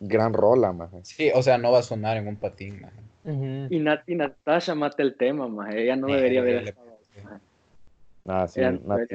gran 0.00 0.32
rola, 0.32 0.72
maje. 0.72 1.00
Sí, 1.04 1.30
o 1.34 1.42
sea, 1.42 1.58
no 1.58 1.72
va 1.72 1.80
a 1.80 1.82
sonar 1.82 2.16
en 2.16 2.28
un 2.28 2.36
patín. 2.36 2.80
maje. 2.80 3.00
Ujú. 3.24 3.74
Y, 3.74 3.78
Nat, 3.80 4.08
y 4.08 4.14
Natasha 4.14 4.74
mata 4.74 5.02
el 5.02 5.16
tema, 5.16 5.48
maje. 5.48 5.82
Ella 5.82 5.96
no 5.96 6.08
Eh, 6.08 6.16
debería 6.16 6.40
haber 6.40 6.62
le-. 6.64 6.74
Nada, 8.24 8.46
sí, 8.48 8.60
ella- 8.60 8.72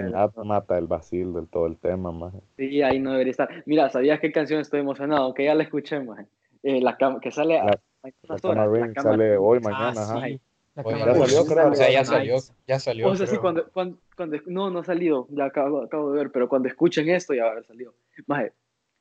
Nat 0.10 0.36
mata 0.38 0.78
el 0.78 0.88
vacil 0.88 1.34
del 1.34 1.48
todo 1.48 1.68
el 1.68 1.78
tema, 1.78 2.12
maje. 2.12 2.40
Sí, 2.58 2.82
ahí 2.82 3.00
no 3.00 3.12
debería 3.12 3.32
estar. 3.32 3.64
Mira, 3.66 3.90
¿sabías 3.90 4.20
qué 4.20 4.32
canción 4.32 4.60
estoy 4.60 4.82
emocionado? 4.82 5.34
Que 5.34 5.46
ya 5.46 5.56
la 5.56 5.64
escuché, 5.64 6.00
maje. 6.00 6.26
Eh, 6.64 6.82
la 6.82 6.98
que 7.22 7.32
sale 7.32 7.60
a 7.60 7.66
La- 7.66 7.80
hay 8.04 8.12
La 8.24 8.30
unas 8.30 8.42
Cama 8.42 8.62
horas, 8.64 8.96
la 8.96 9.02
sale 9.02 9.38
hoy, 9.38 9.60
Ah, 9.60 9.70
mañana, 9.70 10.02
ajá. 10.02 10.28
sí. 10.28 10.42
Oye, 10.76 11.00
ya 11.00 11.14
salió, 11.14 11.46
creo, 11.46 11.70
O 11.72 11.76
sea, 11.76 11.92
ya 11.92 12.04
salió, 12.06 12.36
ya 12.68 12.80
salió. 12.80 13.10
O 13.10 13.16
sea, 13.16 13.28
sí, 13.28 13.38
cuando, 13.38 13.70
cuando, 13.72 13.98
cuando- 14.16 14.38
no, 14.48 14.72
no 14.72 14.80
ha 14.80 14.84
salido, 14.84 15.28
ya 15.30 15.46
acabo, 15.46 15.84
acabo 15.84 16.12
de 16.12 16.18
ver, 16.18 16.32
pero 16.32 16.50
cuando 16.50 16.68
escuchen 16.68 17.10
esto 17.10 17.34
ya 17.34 17.44
va 17.44 17.50
a 17.50 17.52
haber 17.54 17.66
salido. 17.66 17.94
Maje, 18.26 18.54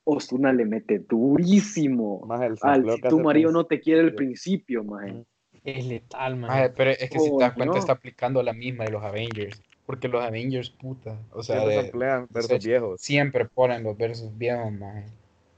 Osuna 0.03 0.51
le 0.53 0.65
mete 0.65 0.99
durísimo 0.99 2.21
Maje, 2.27 2.45
el 2.47 2.57
al 2.61 2.91
si 2.91 3.01
tu 3.01 3.19
marido 3.21 3.51
no 3.51 3.65
te 3.65 3.79
quiere 3.79 4.01
el 4.01 4.13
principio, 4.13 4.83
maje. 4.83 5.23
Es 5.63 5.85
letal, 5.85 6.35
maje. 6.35 6.53
Maje, 6.53 6.73
pero 6.75 6.89
es 6.91 7.09
que 7.09 7.19
si 7.19 7.31
te 7.37 7.43
das 7.43 7.53
cuenta 7.53 7.71
Coño. 7.71 7.79
está 7.79 7.93
aplicando 7.93 8.43
la 8.43 8.53
misma 8.53 8.83
de 8.83 8.91
los 8.91 9.03
Avengers. 9.03 9.61
Porque 9.85 10.07
los 10.07 10.23
Avengers, 10.23 10.69
puta. 10.69 11.17
O 11.31 11.41
sea, 11.41 11.57
Siempre 11.57 11.75
de- 11.75 11.81
samplean 11.83 12.27
versos 12.29 12.63
viejos. 12.65 13.01
siempre 13.01 13.45
ponen 13.45 13.83
los 13.83 13.97
versos 13.97 14.37
viejos, 14.37 14.71
maje. 14.73 15.05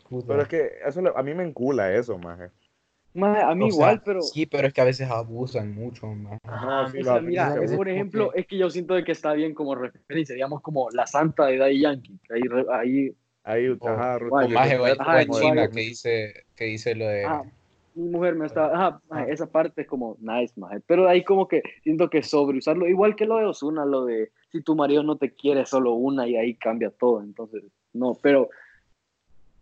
Puta. 0.09 0.27
Pero 0.27 0.41
es 0.43 0.47
que 0.47 0.71
eso 0.85 1.17
a 1.17 1.23
mí 1.23 1.33
me 1.33 1.43
encula 1.43 1.93
eso, 1.93 2.17
maje. 2.17 2.49
Maje, 3.15 3.41
a 3.41 3.55
mí 3.55 3.63
O 3.65 3.67
sea, 3.71 3.75
igual, 3.75 4.01
pero... 4.05 4.21
Sí, 4.21 4.45
pero 4.45 4.67
es 4.67 4.73
que 4.73 4.81
a 4.81 4.85
veces 4.85 5.09
abusan 5.09 5.73
mucho, 5.73 6.07
maje. 6.07 6.37
Ajá, 6.43 6.91
sí, 6.91 6.99
O 6.99 7.03
sea, 7.03 7.21
mira, 7.21 7.55
veces 7.55 7.77
por 7.77 7.87
ejemplo, 7.89 8.31
que- 8.31 8.41
es 8.41 8.47
que 8.47 8.57
yo 8.57 8.69
siento 8.69 8.93
de 8.93 9.03
que 9.05 9.13
está 9.13 9.33
bien 9.33 9.53
como 9.53 9.73
referencia, 9.73 10.35
digamos 10.35 10.61
como 10.61 10.89
la 10.91 11.07
santa 11.07 11.45
de 11.45 11.57
Daddy 11.57 11.79
Yankee. 11.79 12.19
que 12.27 12.33
Ahí, 12.35 12.41
ahí 12.71 13.15
Ahí, 13.47 13.69
O- 13.69 13.87
ajá, 13.87 14.17
O 14.17 14.37
Ajá, 14.37 15.21
igual. 15.23 15.41
China 15.41 15.69
que 15.69 15.79
dice, 15.79 16.45
que 16.55 16.65
dice 16.65 16.95
lo 16.95 17.07
de... 17.07 17.25
Ah, 17.25 17.43
mi 17.93 18.09
mujer 18.09 18.35
me 18.35 18.47
está, 18.47 18.65
ajá, 18.65 19.01
maje, 19.07 19.27
Ah. 19.29 19.33
esa 19.33 19.49
parte 19.49 19.83
es 19.83 19.87
como 19.87 20.17
nice, 20.19 20.53
maje. 20.59 20.81
pero 20.85 21.07
ahí 21.07 21.23
como 21.23 21.47
que 21.47 21.61
siento 21.83 22.09
que 22.09 22.21
sobreusarlo, 22.23 22.87
igual 22.87 23.15
que 23.15 23.25
lo 23.25 23.37
de 23.37 23.45
Osuna, 23.45 23.85
lo 23.85 24.03
de 24.05 24.31
si 24.51 24.61
tu 24.61 24.75
marido 24.75 25.03
no 25.03 25.17
te 25.17 25.33
quiere 25.33 25.65
solo 25.65 25.93
una 25.93 26.27
y 26.27 26.35
ahí 26.35 26.55
cambia 26.55 26.89
todo, 26.89 27.21
entonces, 27.21 27.63
no, 27.93 28.17
pero 28.21 28.49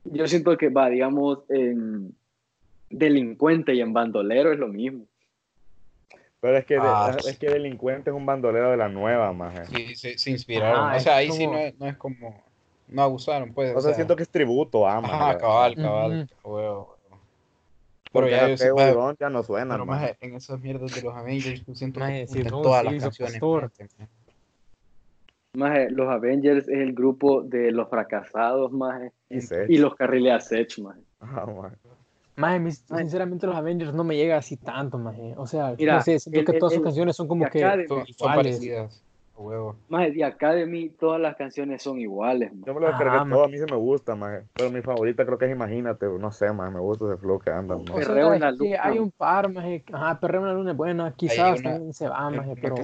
yo 0.06 0.28
siento 0.28 0.58
que 0.58 0.70
va, 0.70 0.90
digamos, 0.90 1.44
en 1.50 2.16
delincuente 2.98 3.74
y 3.74 3.82
en 3.82 3.94
bandolero 3.94 4.52
es 4.52 4.60
lo 4.60 4.68
mismo. 4.68 5.06
Pero 6.40 6.58
es 6.58 6.66
que, 6.66 6.74
de- 6.74 6.82
Ah. 6.84 7.16
es 7.26 7.38
que 7.40 7.50
Delincuente 7.50 8.10
es 8.10 8.16
un 8.16 8.26
bandolero 8.26 8.72
de 8.72 8.76
la 8.78 8.90
nueva, 8.90 9.32
maje. 9.32 9.66
Sí, 9.66 9.96
se, 9.96 10.18
se 10.18 10.32
inspiraron. 10.32 10.88
Ajá, 10.90 10.98
o 10.98 11.00
sea, 11.00 11.16
ahí 11.18 11.32
sí 11.32 11.48
no 11.48 11.58
es, 11.58 11.80
no 11.80 11.88
es 11.88 11.96
como... 11.96 12.44
No 12.90 13.02
abusaron, 13.02 13.54
pues. 13.54 13.74
O 13.76 13.80
sea, 13.80 13.94
siento 13.94 14.16
que 14.18 14.24
es 14.24 14.30
tributo 14.30 14.86
a 14.86 15.00
maje. 15.00 15.14
Ajá, 15.16 15.38
cabal, 15.38 15.76
cabal. 15.76 16.30
Huevo, 16.44 16.56
huevo. 16.58 16.98
Pero 17.10 17.20
Porque 18.12 18.32
ya 18.32 18.48
yo 18.50 18.58
sé, 18.58 18.72
ya 19.20 19.30
no 19.30 19.42
suenan, 19.42 19.70
pero 19.78 19.86
maje. 19.86 20.02
maje, 20.08 20.18
en 20.20 20.36
esas 20.36 20.60
mierdas 20.60 20.94
de 20.94 21.02
los 21.02 21.16
Avengers, 21.16 21.66
yo 21.66 21.74
siento 21.76 22.00
Maje, 22.02 22.22
que 22.22 22.28
sí, 22.28 22.44
no, 22.44 22.62
todas 22.62 22.82
sí, 22.86 23.00
las 23.00 23.18
canciones. 23.18 23.42
maje. 25.56 25.90
Los 25.92 26.10
Avengers 26.10 26.68
es 26.68 26.78
el 26.80 26.94
grupo 26.94 27.42
de 27.42 27.72
los 27.72 27.90
fracasados, 27.90 28.72
maje, 28.72 29.12
Y 29.70 29.78
los 29.78 29.96
carriles 29.96 30.34
a 30.34 30.40
Sech, 30.42 30.78
maje. 30.80 31.00
Ajá, 31.22 31.46
maje. 31.46 31.76
Maje. 32.36 32.72
sinceramente 32.72 33.46
los 33.46 33.56
Avengers 33.56 33.94
no 33.94 34.04
me 34.04 34.16
llega 34.16 34.38
así 34.38 34.58
tanto, 34.58 34.98
maje. 34.98 35.34
O 35.38 35.46
sea, 35.46 35.76
Mira, 35.78 35.96
no 35.96 36.02
sé, 36.02 36.20
siento 36.20 36.40
el- 36.40 36.46
que 36.46 36.52
el- 36.54 36.60
todas 36.60 36.74
sus 36.74 36.80
el- 36.80 36.84
canciones 36.86 37.16
son 37.16 37.28
como 37.28 37.48
que 37.50 37.64
acá 37.64 37.78
de- 37.78 37.88
Son, 37.88 38.04
parecidas. 38.34 39.04
huevo. 39.38 39.76
Maje, 39.90 40.12
de 40.12 40.24
Academy 40.24 40.90
todas 40.90 41.20
las 41.22 41.36
canciones 41.36 41.82
son 41.84 42.00
iguales, 42.00 42.52
maje. 42.54 42.64
Yo 42.66 42.74
me 42.74 42.80
lo 42.82 42.88
descargué 42.88 43.18
Ah, 43.20 43.28
todo, 43.30 43.44
a 43.44 43.48
mí 43.48 43.58
sí 43.58 43.66
me 43.70 43.76
gusta, 43.78 44.16
maje. 44.16 44.44
Pero 44.54 44.70
mi 44.72 44.82
favorita 44.82 45.26
creo 45.26 45.38
que 45.38 45.46
es 45.46 45.52
Imagínate, 45.52 46.06
no 46.08 46.32
sé, 46.32 46.52
maje, 46.54 46.72
me 46.74 46.80
gusta 46.80 47.06
ese 47.06 47.18
flow 47.18 47.40
que 47.40 47.50
anda, 47.52 47.76
O 47.76 47.80
maje. 47.80 47.92
sea, 47.94 48.08
Perreo 48.08 48.34
en 48.34 48.42
la 48.42 48.52
luna. 48.52 48.78
hay 48.82 49.00
un 49.00 49.12
par, 49.12 49.52
maje. 49.52 49.84
Ajá, 49.92 50.20
Perreo 50.20 50.42
en 50.42 50.48
la 50.48 50.54
luna 50.54 50.72
es 50.72 50.78
buena. 50.78 51.14
Quizás 51.16 51.60
una- 51.60 51.72
también 51.74 51.94
se 51.94 52.08
va, 52.08 52.30
maje, 52.30 52.56
pero... 52.60 52.76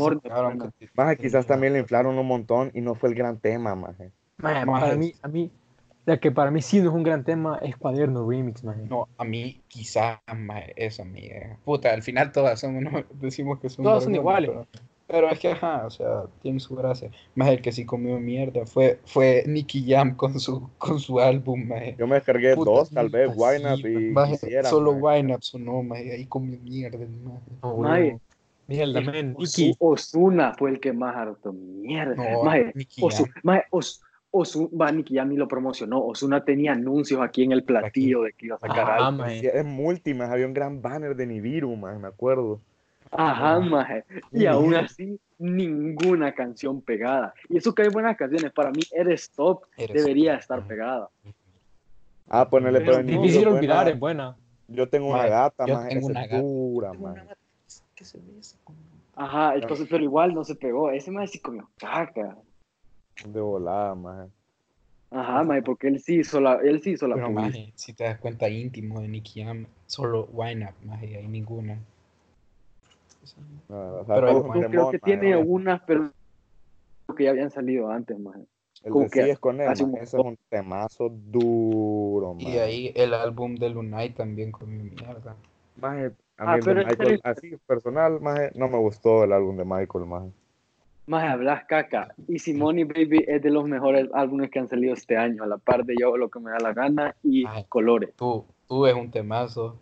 Maje, 0.96 1.18
quizás 1.18 1.46
también 1.48 1.74
le 1.74 1.80
inflaron 1.80 2.18
un 2.18 2.28
montón 2.28 2.72
y 2.74 2.82
no 2.82 2.94
fue 2.96 3.10
el 3.10 3.16
gran 3.16 3.40
tema, 3.40 3.76
maje. 3.76 4.12
Maje, 4.38 4.66
Maje, 4.66 4.82
para 4.86 4.96
mí, 4.96 5.14
a 5.22 5.28
mí, 5.28 5.52
la 6.06 6.20
que 6.20 6.32
para 6.32 6.50
mí 6.52 6.62
sí 6.62 6.80
no 6.80 6.90
es 6.90 6.96
un 6.96 7.04
gran 7.04 7.24
tema 7.24 7.60
es 7.62 7.78
Cuaderno 7.78 8.28
Remix, 8.28 8.64
maje. 8.64 8.82
No, 8.90 9.08
a 9.18 9.24
mí 9.24 9.62
quizás 9.68 10.20
maje, 10.36 10.74
esa 10.76 11.04
mía. 11.06 11.58
Puta, 11.64 11.94
al 11.94 12.02
final 12.02 12.32
todas 12.32 12.60
son, 12.60 12.78
uno- 12.78 13.04
decimos 13.22 13.60
que 13.60 13.70
son 13.70 13.84
Todas 13.86 14.04
son 14.06 14.16
iguales. 14.16 14.50
Pero, 14.50 14.68
pero 15.08 15.30
es 15.30 15.40
que, 15.40 15.52
ajá, 15.52 15.86
o 15.86 15.90
sea, 15.90 16.24
tiene 16.42 16.60
su 16.60 16.76
gracia. 16.76 17.10
Más 17.36 17.50
el 17.50 17.62
que 17.62 17.72
sí 17.72 17.86
comió 17.86 18.20
mierda 18.20 18.66
fue, 18.66 19.00
fue 19.06 19.44
Nicky 19.48 19.86
Jam 19.92 20.16
con 20.16 20.40
su, 20.40 20.70
con 20.78 21.00
su 21.00 21.20
álbum, 21.20 21.68
maje. 21.68 21.96
Yo 21.98 22.08
me 22.08 22.16
descargué 22.16 22.56
Puta, 22.56 22.72
dos, 22.72 22.90
tal 22.92 23.10
vez, 23.10 23.32
puta, 23.32 23.50
Wine 23.52 23.74
Up 23.74 23.80
sí, 23.80 23.88
y 23.88 24.12
maje, 24.12 24.32
quisiera, 24.34 24.70
Solo 24.70 24.94
maje. 24.94 25.20
Wine 25.22 25.36
Up 25.36 25.44
sonó, 25.44 25.84
maje, 25.84 26.12
ahí 26.12 26.26
comió 26.26 26.60
mierda, 26.60 27.04
el 27.04 27.10
maje. 27.10 27.42
No, 27.62 27.70
huevo. 27.74 28.22
Mierda, 28.68 29.02
Iki. 29.40 29.76
Osuna 29.80 30.54
fue 30.58 30.70
el 30.70 30.80
que 30.80 30.94
más 30.94 31.16
harto 31.16 31.52
mierda. 31.54 32.14
No, 32.16 32.44
Maje, 32.44 32.72
Nicky 32.76 33.02
Osu- 33.02 33.26
Jam. 33.26 33.34
maje, 33.44 33.64
Os- 33.72 34.02
Osu- 34.32 34.70
va, 34.80 34.92
Nicky 34.92 35.16
Jam 35.16 35.30
ni 35.30 35.38
lo 35.38 35.48
promocionó. 35.48 36.02
Osuna 36.04 36.44
tenía 36.44 36.74
anuncios 36.74 37.20
aquí 37.22 37.44
en 37.44 37.52
el 37.52 37.64
platillo 37.64 38.22
de 38.24 38.34
que 38.34 38.46
iba 38.48 38.56
a 38.56 38.60
sacar 38.60 38.80
Ajá, 38.82 39.08
algo. 39.08 39.20
maje. 39.24 39.40
Sí, 39.40 39.48
es 39.52 39.66
multi, 39.66 40.14
maje, 40.14 40.34
había 40.34 40.46
un 40.46 40.54
gran 40.54 40.82
banner 40.82 41.16
de 41.16 41.26
Nibiru, 41.26 41.76
maje, 41.76 41.98
me 42.00 42.08
acuerdo. 42.08 42.60
Ajá, 43.12 43.60
maje. 43.60 44.04
Y 44.32 44.46
aún 44.46 44.76
así, 44.76 45.20
ninguna 45.40 46.34
canción 46.34 46.80
pegada. 46.82 47.34
Y 47.50 47.58
eso 47.58 47.74
que 47.74 47.82
hay 47.84 47.90
buenas 47.90 48.16
canciones. 48.18 48.52
Para 48.52 48.70
mí, 48.72 48.82
Eres 48.92 49.32
Top 49.32 49.64
Eres 49.78 49.94
debería 50.04 50.34
Top, 50.34 50.42
estar 50.42 50.68
pegada. 50.68 51.10
Ah, 52.28 52.48
ponele, 52.48 52.80
Pero 52.82 52.92
pero 52.92 53.00
en 53.00 53.08
difícil 53.08 53.42
buena- 53.46 53.58
olvidar, 53.58 53.90
es 53.90 54.00
buena. 54.00 54.38
Yo 54.68 54.88
tengo 54.88 55.08
una 55.08 55.18
Maje, 55.18 55.30
gata, 55.32 55.66
yo 55.66 55.74
maje, 55.74 55.90
tengo 55.90 56.06
una 56.06 56.22
gata. 56.28 56.38
Tengo 56.38 57.08
maje. 57.08 57.22
se 57.96 58.20
Ajá, 59.16 59.56
entonces, 59.56 59.88
pero 59.90 60.04
igual 60.04 60.34
no 60.36 60.44
se 60.44 60.54
pegó. 60.56 60.92
Ese 60.92 61.10
más 61.10 61.32
sí 61.32 61.40
comió 61.40 61.68
caca. 61.80 62.38
De 63.26 63.40
volada, 63.42 63.96
maje. 63.96 64.30
Ajá, 65.12 65.44
maje, 65.44 65.64
porque 65.64 65.88
él 65.88 66.00
sí 66.00 66.20
hizo 66.20 66.40
la, 66.40 66.56
él 66.56 66.82
sí 66.82 66.92
hizo 66.92 67.08
la 67.08 67.16
Pero, 67.16 67.32
maje, 67.32 67.72
si 67.76 67.94
te 67.94 68.04
das 68.04 68.20
cuenta 68.20 68.48
íntimo 68.48 69.02
de 69.02 69.08
Nicky 69.08 69.44
Jam, 69.44 69.66
solo 69.88 70.28
Wine 70.32 70.66
Up, 70.66 70.86
maje, 70.86 71.18
hay 71.18 71.28
ninguna. 71.28 71.80
No, 73.68 74.00
o 74.02 74.06
sea, 74.06 74.16
Pero 74.16 74.44
creo 74.44 74.70
que 74.70 74.70
maje, 74.70 75.00
tiene 75.00 75.36
obvio. 75.36 75.52
unas, 75.52 75.82
pero 75.88 76.12
que 77.18 77.24
ya 77.24 77.32
habían 77.32 77.50
salido 77.52 77.90
antes, 77.90 78.18
maje. 78.20 78.46
El 78.84 78.92
como 78.92 79.04
de 79.06 79.10
que 79.10 79.24
Sí 79.24 79.30
es 79.30 79.40
con 79.40 79.60
él, 79.60 79.70
maje, 79.88 80.04
ese 80.04 80.18
es 80.18 80.24
un 80.24 80.38
temazo 80.50 81.10
duro, 81.10 82.34
Y 82.36 82.46
maje. 82.46 82.62
ahí 82.62 82.94
el 82.96 83.14
álbum 83.14 83.56
de 83.56 83.70
Lunay 83.70 84.12
también 84.12 84.52
comió 84.52 84.84
mierda. 84.84 85.36
Maje, 85.76 86.12
a 86.38 86.46
Ah, 86.46 86.54
mí 86.54 86.60
el 86.60 86.66
de 86.66 86.76
Michael, 86.76 86.98
serio. 86.98 87.20
así 87.24 87.58
personal, 87.66 88.20
maje, 88.22 88.52
no 88.56 88.68
me 88.70 88.78
gustó 88.78 89.24
el 89.24 89.34
álbum 89.34 89.58
de 89.58 89.66
Michael, 89.66 90.06
maje. 90.06 90.32
Más 91.10 91.28
hablas 91.28 91.66
caca. 91.66 92.14
Y 92.28 92.38
Simone 92.38 92.86
Baby 92.86 93.26
es 93.28 93.42
de 93.42 93.50
los 93.50 93.68
mejores 93.68 94.08
álbumes 94.14 94.52
que 94.52 94.60
han 94.60 94.68
salido 94.70 94.94
este 94.94 95.18
año, 95.18 95.44
a 95.44 95.48
la 95.48 95.58
par 95.58 95.84
de 95.84 95.96
Yo 96.00 96.16
lo 96.18 96.30
que 96.30 96.40
me 96.40 96.52
da 96.52 96.60
la 96.60 96.72
gana 96.74 97.16
y 97.24 97.46
Ay. 97.48 97.66
Colores. 97.68 98.12
Tú, 98.16 98.46
tú 98.68 98.86
es 98.86 98.94
un 98.94 99.10
temazo. 99.10 99.80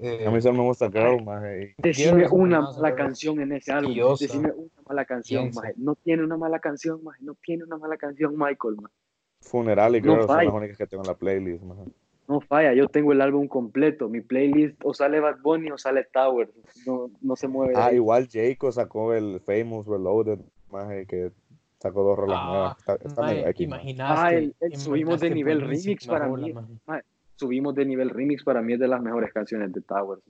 Eh, 0.00 0.24
A 0.26 0.30
mí 0.30 0.40
solo 0.40 0.58
me 0.58 0.62
gusta 0.64 0.88
Girl, 0.88 1.22
maje. 1.24 1.74
Decime 1.78 2.28
una 2.30 2.60
mala 2.60 2.78
pero- 2.80 2.96
canción 2.96 3.40
en 3.40 3.52
ese 3.52 3.72
álbum. 3.72 3.92
Diosa. 3.92 4.24
Decime 4.24 4.52
una 4.52 4.82
mala 4.88 5.04
canción, 5.04 5.50
maje. 5.52 5.74
No 5.76 5.96
tiene 5.96 6.22
una 6.24 6.36
mala 6.36 6.60
canción, 6.60 7.02
maje. 7.02 7.18
No 7.24 7.34
tiene 7.44 7.64
una 7.64 7.76
mala 7.76 7.96
canción, 7.96 8.32
Michael, 8.36 8.76
maje. 8.80 8.94
Funeral 9.40 9.96
y 9.96 10.00
No 10.00 10.12
Girl 10.12 10.20
son 10.26 10.28
falla. 10.36 10.44
las 10.44 10.54
únicas 10.54 10.78
que 10.78 10.86
tengo 10.86 11.02
en 11.02 11.08
la 11.08 11.14
playlist, 11.14 11.64
maje. 11.64 11.82
No 12.28 12.40
falla, 12.40 12.72
yo 12.72 12.86
tengo 12.86 13.10
el 13.12 13.20
álbum 13.20 13.48
completo. 13.48 14.08
Mi 14.08 14.20
playlist 14.20 14.80
o 14.84 14.94
sale 14.94 15.18
Bad 15.18 15.40
Bunny 15.42 15.72
o 15.72 15.76
sale 15.76 16.04
Towers. 16.04 16.52
No, 16.86 17.10
no 17.20 17.34
se 17.36 17.48
mueve. 17.48 17.74
Ah, 17.76 17.86
ahí. 17.86 17.96
igual 17.96 18.28
Jacob 18.30 18.72
sacó 18.72 19.12
el 19.12 19.40
Famous 19.40 19.86
Reloaded, 19.86 20.38
maje, 20.72 21.06
que 21.06 21.30
sacó 21.78 22.02
dos 22.02 22.18
rolas 22.18 22.38
Ah, 22.40 22.46
nuevas. 22.48 22.78
Está, 22.78 22.94
está 22.94 23.52
imaginaste. 23.62 24.26
Ah, 24.26 24.32
el- 24.38 24.54
el 24.60 24.76
subimos 24.76 25.20
de 25.20 25.30
nivel 25.30 25.60
remix 25.60 26.06
para 26.06 26.26
rola, 26.26 26.46
mí. 26.46 26.52
maje. 26.86 27.02
Subimos 27.36 27.74
de 27.74 27.84
nivel 27.84 28.10
remix, 28.10 28.44
para 28.44 28.62
mí 28.62 28.72
es 28.74 28.78
de 28.80 28.88
las 28.88 29.00
mejores 29.02 29.32
canciones 29.32 29.72
de 29.72 29.80
Towers. 29.82 30.22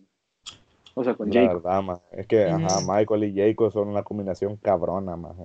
O 0.95 1.05
sea, 1.05 1.15
con 1.15 1.29
La 1.31 1.41
Jacob. 1.43 1.63
verdad, 1.63 1.83
maje. 1.83 2.03
Es 2.13 2.27
que, 2.27 2.45
ajá, 2.45 2.79
Ujú. 2.79 2.93
Michael 2.93 3.25
y 3.25 3.35
Jacob 3.37 3.73
son 3.73 3.89
una 3.89 4.03
combinación 4.03 4.57
cabrona, 4.57 5.17
maje. 5.17 5.45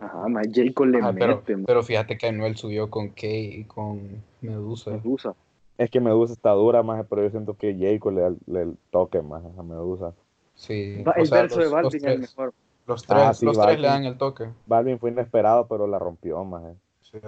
Ajá, 0.00 0.28
maje, 0.28 0.48
Jacob 0.54 0.86
le 0.86 0.98
ajá, 0.98 1.12
pero, 1.12 1.36
mete, 1.36 1.54
maje. 1.56 1.64
pero 1.66 1.82
fíjate 1.82 2.16
que 2.18 2.26
Anuel 2.28 2.56
subió 2.56 2.88
con 2.90 3.08
Kay 3.10 3.60
y 3.60 3.64
con 3.64 4.22
Medusa. 4.40 4.92
Medusa. 4.92 5.34
Es 5.76 5.90
que 5.90 6.00
Medusa 6.00 6.32
está 6.32 6.50
dura, 6.52 6.82
maje, 6.82 7.04
pero 7.04 7.22
yo 7.22 7.30
siento 7.30 7.54
que 7.54 7.76
Jacob 7.78 8.12
le 8.12 8.36
le 8.52 8.62
el 8.62 8.76
toque, 8.90 9.20
maje, 9.22 9.46
a 9.56 9.62
Medusa. 9.62 10.12
Sí. 10.54 11.02
Va- 11.04 11.14
o 11.16 11.20
el 11.20 11.26
sea, 11.26 11.42
verso 11.42 11.58
de 11.58 11.64
los- 11.64 11.72
los 11.72 11.82
Balvin 11.82 12.04
es 12.08 12.14
el 12.14 12.20
mejor. 12.20 12.54
Los 12.88 13.04
tres, 13.06 13.22
Ah, 13.22 13.34
sí, 13.34 13.44
los 13.44 13.58
tres 13.60 13.78
le 13.78 13.86
dan 13.86 14.04
el 14.06 14.16
toque. 14.16 14.48
Balvin 14.66 14.98
fue 14.98 15.10
inesperado, 15.10 15.68
pero 15.68 15.86
la 15.86 15.98
rompió, 15.98 16.42
maje. 16.44 16.74
Sí, 17.02 17.18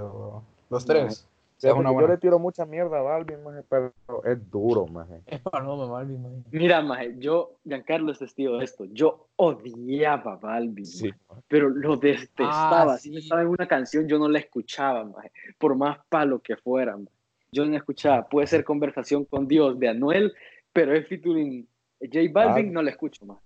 los 0.71 0.85
tres. 0.87 1.27
Sí, 1.59 1.67
es 1.69 1.75
porque 1.75 1.91
una 1.91 2.01
yo 2.01 2.09
le 2.09 2.17
tiro 2.17 2.39
mucha 2.39 2.65
mierda 2.65 3.01
a 3.01 3.03
Balvin, 3.03 3.45
maje, 3.45 3.63
pero 3.69 3.93
es 4.25 4.51
duro, 4.51 4.87
maje. 4.87 5.21
Es 5.27 5.41
paloma, 5.43 5.85
Balvin, 5.85 6.23
maje. 6.23 6.37
Mira, 6.53 6.81
maje, 6.81 7.15
yo, 7.19 7.57
Giancarlo 7.65 8.11
es 8.13 8.19
testigo 8.19 8.57
de 8.57 8.65
esto. 8.65 8.87
Yo 8.87 9.27
odiaba 9.37 10.33
a 10.33 10.37
Balvin, 10.37 10.87
Sí. 10.87 11.11
maje, 11.29 11.43
pero 11.47 11.69
lo 11.69 11.99
detestaba. 11.99 12.95
Ah, 12.95 12.99
Si 12.99 13.11
me 13.11 13.19
estaba 13.19 13.43
en 13.43 13.49
una 13.49 13.69
canción, 13.69 14.09
yo 14.09 14.19
no 14.19 14.27
la 14.29 14.39
escuchaba, 14.39 15.05
maje, 15.05 15.31
por 15.59 15.77
más 15.77 15.99
palo 16.09 16.39
que 16.41 16.57
fuera. 16.57 16.97
maje. 16.97 17.11
Yo 17.53 17.67
no 17.67 17.73
la 17.73 17.77
escuchaba. 17.79 18.27
Puede 18.27 18.47
ser 18.47 18.65
conversación 18.65 19.27
con 19.27 19.47
Dios 19.47 19.79
de 19.79 19.89
Anuel, 19.91 20.33
pero 20.73 20.95
es 20.95 21.07
featuring 21.07 21.67
J 22.01 22.21
Balvin, 22.33 22.69
Ah. 22.69 22.73
no 22.73 22.83
la 22.83 22.91
escucho 22.93 23.27
más. 23.27 23.39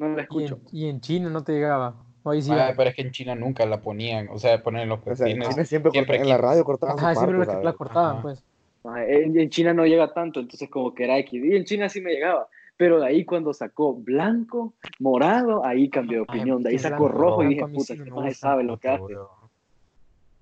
No 0.00 0.08
la 0.16 0.22
Y 0.22 0.24
escucho. 0.24 0.54
en, 0.54 0.76
y 0.76 0.88
en 0.88 1.00
China 1.02 1.28
no 1.28 1.44
te 1.44 1.52
llegaba. 1.52 1.94
Ahí 2.24 2.40
sí. 2.40 2.50
Ah, 2.52 2.72
pero 2.74 2.88
es 2.88 2.96
que 2.96 3.02
en 3.02 3.10
China 3.10 3.34
nunca 3.34 3.66
la 3.66 3.82
ponían. 3.82 4.28
O 4.30 4.38
sea, 4.38 4.62
ponen 4.62 4.88
los 4.88 5.00
O 5.06 5.14
sea, 5.14 5.26
en. 5.28 5.42
China 5.42 5.64
siempre, 5.64 5.92
siempre 5.92 6.16
en 6.16 6.28
la 6.28 6.38
radio 6.38 6.64
cortaban 6.64 6.96
su 6.96 7.04
Ajá, 7.04 7.14
siempre 7.14 7.36
parte, 7.38 7.52
la, 7.56 7.62
la 7.62 7.72
cortaban, 7.74 8.12
Ajá. 8.12 8.22
pues. 8.22 8.42
Maje, 8.82 9.24
En, 9.24 9.38
en 9.38 9.50
China 9.50 9.74
no 9.74 9.84
llega 9.84 10.12
tanto, 10.14 10.40
entonces 10.40 10.70
como 10.70 10.94
que 10.94 11.04
era 11.04 11.18
X. 11.18 11.44
Y 11.44 11.54
en 11.54 11.64
China 11.64 11.90
sí 11.90 12.00
me 12.00 12.12
llegaba. 12.12 12.48
Pero 12.78 12.98
de 12.98 13.08
ahí 13.08 13.26
cuando 13.26 13.52
sacó 13.52 13.94
blanco, 13.94 14.72
morado, 15.00 15.66
ahí 15.66 15.90
cambió 15.90 16.20
de 16.20 16.26
Ay, 16.28 16.38
opinión. 16.38 16.62
De 16.62 16.70
ahí 16.70 16.78
sacó 16.78 17.04
blanco, 17.04 17.18
rojo 17.18 17.44
y 17.44 17.48
dije, 17.48 17.66
puta, 17.66 17.84
sí 17.84 17.92
este 17.92 18.08
no 18.08 18.16
me 18.16 18.20
maje 18.22 18.28
gusta, 18.30 18.48
sabe 18.48 18.64
lo 18.64 18.78
que 18.78 18.88
hace. 18.88 19.16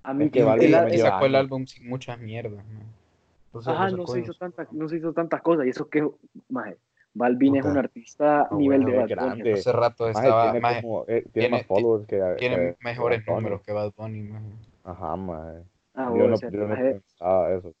A 0.03 0.13
mí 0.13 0.23
Es 0.25 0.31
que 0.31 0.39
Y 0.39 0.41
el- 0.43 0.57
lleva 0.89 0.97
sacó 0.97 1.25
el 1.25 1.35
álbum 1.35 1.65
sin 1.65 1.89
muchas 1.89 2.17
mierdas. 2.17 2.63
¿no? 2.65 3.61
Ajá, 3.69 3.89
no 3.91 4.07
se, 4.07 4.21
hizo 4.21 4.33
tantas, 4.35 4.71
no 4.71 4.87
se 4.87 4.97
hizo 4.97 5.11
tantas 5.11 5.41
cosas. 5.41 5.65
Y 5.65 5.69
eso 5.69 5.89
que, 5.89 6.07
maje, 6.47 6.77
Balvin 7.13 7.55
es 7.57 7.65
un 7.65 7.77
artista 7.77 8.47
nivel 8.51 8.81
bueno, 8.83 8.91
de 8.91 8.97
Bad 8.97 9.07
Bunny. 9.07 9.15
grande. 9.41 9.53
Hace 9.53 9.71
rato 9.71 10.03
Maje, 10.05 10.19
estaba. 10.19 10.43
tiene, 10.43 10.59
maje, 10.59 10.81
como, 10.81 11.01
eh, 11.01 11.05
tiene, 11.07 11.23
tiene- 11.31 11.49
más 11.49 11.65
followers 11.65 12.07
que 12.07 12.35
tiene 12.37 12.55
que 12.55 12.75
mejores 12.81 13.27
números 13.27 13.61
que 13.61 13.71
Bad 13.73 13.91
Bunny. 13.97 14.21
maje. 14.23 14.45
Ajá, 14.83 15.15
maje. 15.15 15.63
Ah, 15.95 16.03
yo 16.05 16.09
bueno, 16.11 16.27
no, 16.29 16.37
sea, 16.37 16.49
yo 16.51 16.59
no 16.59 16.67
maje, 16.67 16.91
pensaba 16.93 17.53
eso. 17.53 17.73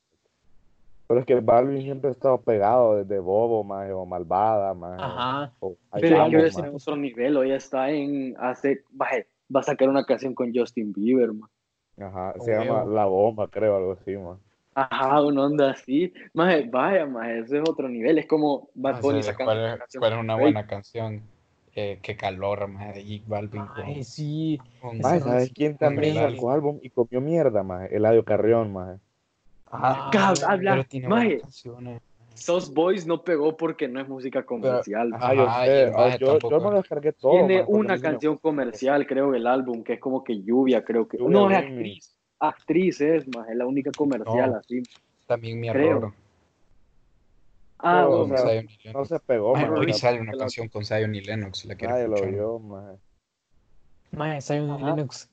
Pero 1.07 1.19
es 1.21 1.25
que 1.25 1.39
Balvin 1.39 1.81
siempre 1.81 2.09
ha 2.09 2.11
estado 2.11 2.39
pegado 2.41 2.97
desde 2.97 3.19
Bobo, 3.19 3.63
maje, 3.63 3.91
o 3.93 4.05
Malvada, 4.05 4.73
maje. 4.73 5.01
Ajá. 5.01 5.53
o 5.59 5.75
pero 5.93 6.05
es 6.07 6.11
vamos, 6.13 6.31
que 6.31 6.37
maje. 6.57 6.69
en 6.69 6.75
otro 6.75 6.95
nivel. 6.97 7.37
Hoy 7.37 7.51
está 7.51 7.89
en. 7.91 8.35
Hace, 8.39 8.83
maje, 8.91 9.27
va 9.55 9.61
a 9.61 9.63
sacar 9.63 9.89
una 9.89 10.05
canción 10.05 10.35
con 10.35 10.51
Justin 10.53 10.91
Bieber, 10.93 11.33
man. 11.33 11.49
Ajá, 11.99 12.33
Oh, 12.37 12.43
se 12.43 12.51
llama. 12.53 12.83
La 12.85 13.05
Bomba, 13.05 13.47
creo, 13.47 13.75
algo 13.77 13.93
así, 13.93 14.15
man. 14.17 14.37
Ajá, 14.75 15.21
una 15.21 15.45
onda 15.45 15.71
así. 15.71 16.13
Maje, 16.33 16.67
vaya, 16.71 17.05
maje, 17.05 17.39
eso 17.39 17.55
es 17.57 17.69
otro 17.69 17.89
nivel. 17.89 18.17
Es 18.17 18.27
como 18.27 18.69
Bad 18.75 19.01
Bunny 19.01 19.23
sacando 19.23 19.53
¿cuál, 19.53 19.65
una 19.65 19.73
es, 19.73 19.79
canción 19.79 20.01
cuál 20.01 20.13
es 20.13 20.19
una 20.19 20.33
Drake. 20.35 20.41
buena 20.41 20.67
canción? 20.67 21.21
Eh, 21.75 21.99
qué 22.01 22.15
calor, 22.15 22.67
maje, 22.67 22.93
de 23.03 23.21
Balvin. 23.27 23.65
con- 23.67 23.85
Ay, 23.85 24.03
sí. 24.03 24.57
con- 24.81 24.97
Ese 24.97 25.03
Maje, 25.03 25.19
¿sabes 25.21 25.47
sí 25.49 25.53
quién 25.53 25.77
también 25.77 26.15
sacó 26.15 26.51
álbum 26.51 26.79
y 26.81 26.89
comió 26.89 27.21
mierda, 27.21 27.63
maje? 27.63 27.95
Eladio 27.95 28.23
Carrión, 28.25 28.73
maje. 28.73 28.99
Ah, 29.71 30.09
habla- 30.47 30.73
pero 30.75 30.83
tiene 30.85 31.07
maje. 31.07 31.41
Sauce 32.33 32.71
Boys 32.73 33.05
no 33.05 33.21
pegó 33.23 33.55
porque 33.57 33.87
no 33.87 33.99
es 33.99 34.07
música 34.07 34.45
comercial. 34.45 35.13
ajá, 35.13 35.33
yo 35.33 35.45
Ajá, 35.45 35.65
y 35.67 35.69
sé, 35.69 35.83
el 35.83 35.91
maje 35.91 36.19
yo, 36.19 36.39
yo 36.39 36.59
me 36.59 36.71
lo 36.71 36.77
descargué 36.77 37.13
todo. 37.13 37.31
Tiene 37.33 37.59
maje, 37.59 37.65
una 37.71 37.99
canción 37.99 38.37
comercial, 38.37 39.05
creo, 39.05 39.33
el 39.35 39.45
álbum, 39.45 39.83
que 39.83 39.93
es 39.93 39.99
como 39.99 40.23
que 40.23 40.41
Lluvia, 40.41 40.83
creo 40.83 41.07
que. 41.07 41.17
Lluvia 41.17 41.31
no, 41.31 41.49
es 41.49 41.57
actriz. 41.57 42.15
Actriz 42.39 43.01
es, 43.01 43.27
más, 43.35 43.49
es 43.49 43.55
la 43.55 43.65
única 43.67 43.91
comercial 43.91 44.51
No. 44.51 44.57
así. 44.57 44.83
También 45.27 45.59
mi 45.59 45.69
Creo. 45.69 45.97
error. 45.97 46.13
Ah, 47.81 48.03
Pero, 48.05 48.17
bueno, 48.25 48.33
o 48.33 48.37
sea, 48.37 48.49
Zion 48.49 48.67
y 48.83 48.93
No 48.93 49.05
se 49.05 49.19
pegó, 49.19 49.53
maje, 49.53 49.69
hoy 49.69 49.93
sale 49.93 50.19
una 50.19 50.35
canción 50.37 50.67
con 50.67 50.83
Zion 50.83 51.15
y 51.15 51.21
Lennox, 51.21 51.65
la 51.65 51.75
quiero 51.75 51.93
Nadie 51.93 52.07
lo 52.07 52.15
escuchar. 52.15 52.33
vio, 52.33 52.59
maje. 52.59 52.97
Maje, 54.11 54.41
Zion 54.41 54.69
Ajá. 54.71 54.95
Lennox. 54.95 55.29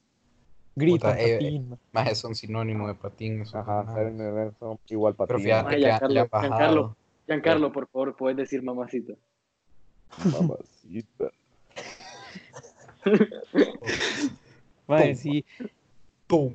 Grita, 0.76 1.08
Puta, 1.12 1.20
eh, 1.22 1.32
patín. 1.38 1.78
Más 1.92 2.18
son 2.18 2.34
sinónimo 2.34 2.86
de 2.86 2.94
patín. 2.94 3.42
Ajá, 3.52 3.82
majes. 3.82 3.94
Zion 3.94 4.14
y 4.14 4.18
Lennox 4.18 4.58
son 4.58 4.78
igual 4.88 5.14
para 5.14 5.26
Pero 5.28 5.38
fíjate 5.40 5.70
que 5.74 5.80
Giancarlo, 5.80 6.14
le 6.14 6.20
han 6.20 6.28
bajado. 6.30 6.48
Giancarlo. 6.56 6.96
Giancarlo, 7.26 7.72
por 7.72 7.88
favor, 7.88 8.16
puedes 8.16 8.36
decir 8.36 8.62
mamacita. 8.62 9.14
mamacita. 10.24 11.30
Sí. 15.16 15.44
¡Pum! 16.26 16.52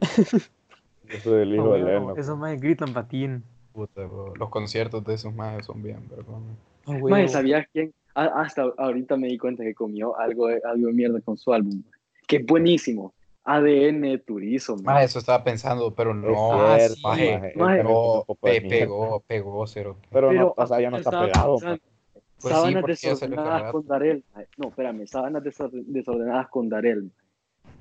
Yo 1.09 1.19
soy 1.23 1.41
el 1.43 1.55
hijo 1.55 1.73
de 1.73 1.81
Ah, 1.81 1.85
huevo, 1.85 1.99
Lennox. 2.01 2.19
Esos 2.19 2.37
más 2.37 2.59
gritan 2.59 2.93
patín. 2.93 3.43
Puta, 3.73 4.05
bro, 4.05 4.35
Los 4.35 4.49
conciertos 4.49 5.03
de 5.05 5.13
esos 5.13 5.33
majes 5.33 5.65
son 5.65 5.81
bien, 5.81 6.07
vergüenza. 6.09 6.51
Ah, 6.85 6.91
Mae, 6.91 7.01
huevo. 7.01 7.27
¿sabías 7.29 7.65
quién? 7.71 7.93
A- 8.15 8.41
Hasta 8.41 8.63
ahorita 8.77 9.15
me 9.17 9.27
di 9.27 9.37
cuenta 9.37 9.63
que 9.63 9.73
comió 9.73 10.17
algo 10.19 10.47
de, 10.47 10.61
algo 10.65 10.87
de 10.87 10.93
mierda 10.93 11.21
con 11.21 11.37
su 11.37 11.53
álbum. 11.53 11.81
Que 12.27 12.37
es 12.37 12.45
buenísimo. 12.45 13.13
ADN 13.43 14.19
Turizo. 14.19 14.75
Más 14.83 15.03
eso 15.03 15.19
estaba 15.19 15.43
pensando, 15.43 15.93
pero 15.95 16.13
no. 16.13 16.51
Ah, 16.53 16.77
Es 16.77 16.93
sí, 16.93 16.99
cierto, 17.01 17.07
maje. 17.07 17.33
maje, 17.39 17.53
Maje. 17.55 17.83
No, 17.83 18.25
de 18.27 18.35
pe- 18.61 18.61
pegó, 18.69 19.19
pegó 19.25 19.65
cero. 19.67 19.97
Pero, 20.11 20.27
no, 20.27 20.53
Pero, 20.53 20.53
o 20.57 20.67
sea, 20.67 20.79
ya 20.81 20.91
no 20.91 20.97
está 20.97 21.09
estaba 21.09 21.25
pegado. 21.25 21.57
Pues 21.59 22.53
sí, 22.55 22.59
sábanas 22.61 22.83
hace 22.83 23.09
desordenadas 23.09 23.71
con 23.71 23.87
Darel. 23.87 24.23
No, 24.57 24.67
espérame, 24.69 25.07
sábanas 25.07 25.43
desor- 25.43 25.71
desordenadas 25.71 26.47
con 26.49 26.69
Darel. 26.69 27.11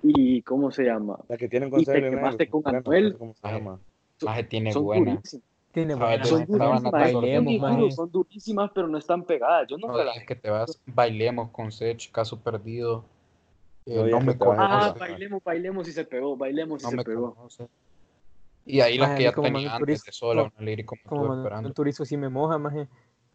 ¿Y 0.03 0.43
cómo 0.43 0.71
se 0.71 0.85
llama? 0.85 1.19
La 1.29 1.37
que 1.37 1.49
tienen 1.49 1.69
Y 1.69 1.73
con 1.73 1.85
te 1.85 1.93
Selena, 1.93 2.17
quemaste 2.17 2.49
con 2.49 2.63
Anuel. 2.67 3.17
¿Cómo 3.19 3.35
se 3.35 3.41
Maje. 3.43 3.59
llama? 3.59 3.81
Maje 4.23 4.45
tiene 4.45 4.73
Son 4.73 4.85
buena. 4.85 5.15
durísimas. 5.15 5.45
Tiene 5.73 5.95
de- 5.95 6.25
Son 6.25 6.47
durísimas. 6.47 6.83
Bailemos, 6.93 7.95
son 7.95 8.11
durísimas, 8.11 8.71
pero 8.75 8.89
no 8.89 8.99
están 8.99 9.25
pegadas. 9.25 9.69
Yo 9.69 9.79
no 9.79 9.89
No 9.89 9.97
te 9.97 10.05
las 10.05 10.17
es 10.17 10.27
que 10.27 10.35
te 10.37 10.51
vas, 10.51 10.81
bailemos 10.87 11.51
con 11.51 11.71
Sech, 11.71 12.11
caso 12.11 12.41
perdido. 12.41 13.05
Eh, 13.87 13.95
No 13.97 14.19
no, 14.19 14.21
me 14.21 14.35
te 14.35 14.45
Ah, 14.45 14.47
conoce, 14.47 14.75
Entonces, 14.75 15.01
bailemos, 15.01 15.43
bailemos 15.45 15.89
y 15.89 15.93
se 15.93 16.05
pegó, 16.05 16.37
bailemos 16.37 16.83
y 16.83 16.85
no 16.85 16.91
se 16.91 16.97
me 16.97 17.05
pegó. 17.05 17.35
conoce. 17.35 17.69
Y 18.67 18.81
ahí 18.81 18.99
las 18.99 19.09
Maje, 19.11 19.19
que 19.19 19.25
ya 19.25 19.33
tenía 19.33 19.75
antes 19.75 19.81
Turizo- 19.81 20.05
de 20.07 20.13
sola, 20.13 20.43
una 20.43 20.65
lírica 20.67 20.97
como 21.07 21.23
Como 21.23 21.35
esperando. 21.37 21.73
Turizo 21.73 22.05
sí 22.05 22.17
me 22.17 22.29
moja, 22.29 22.59
maje. 22.59 22.89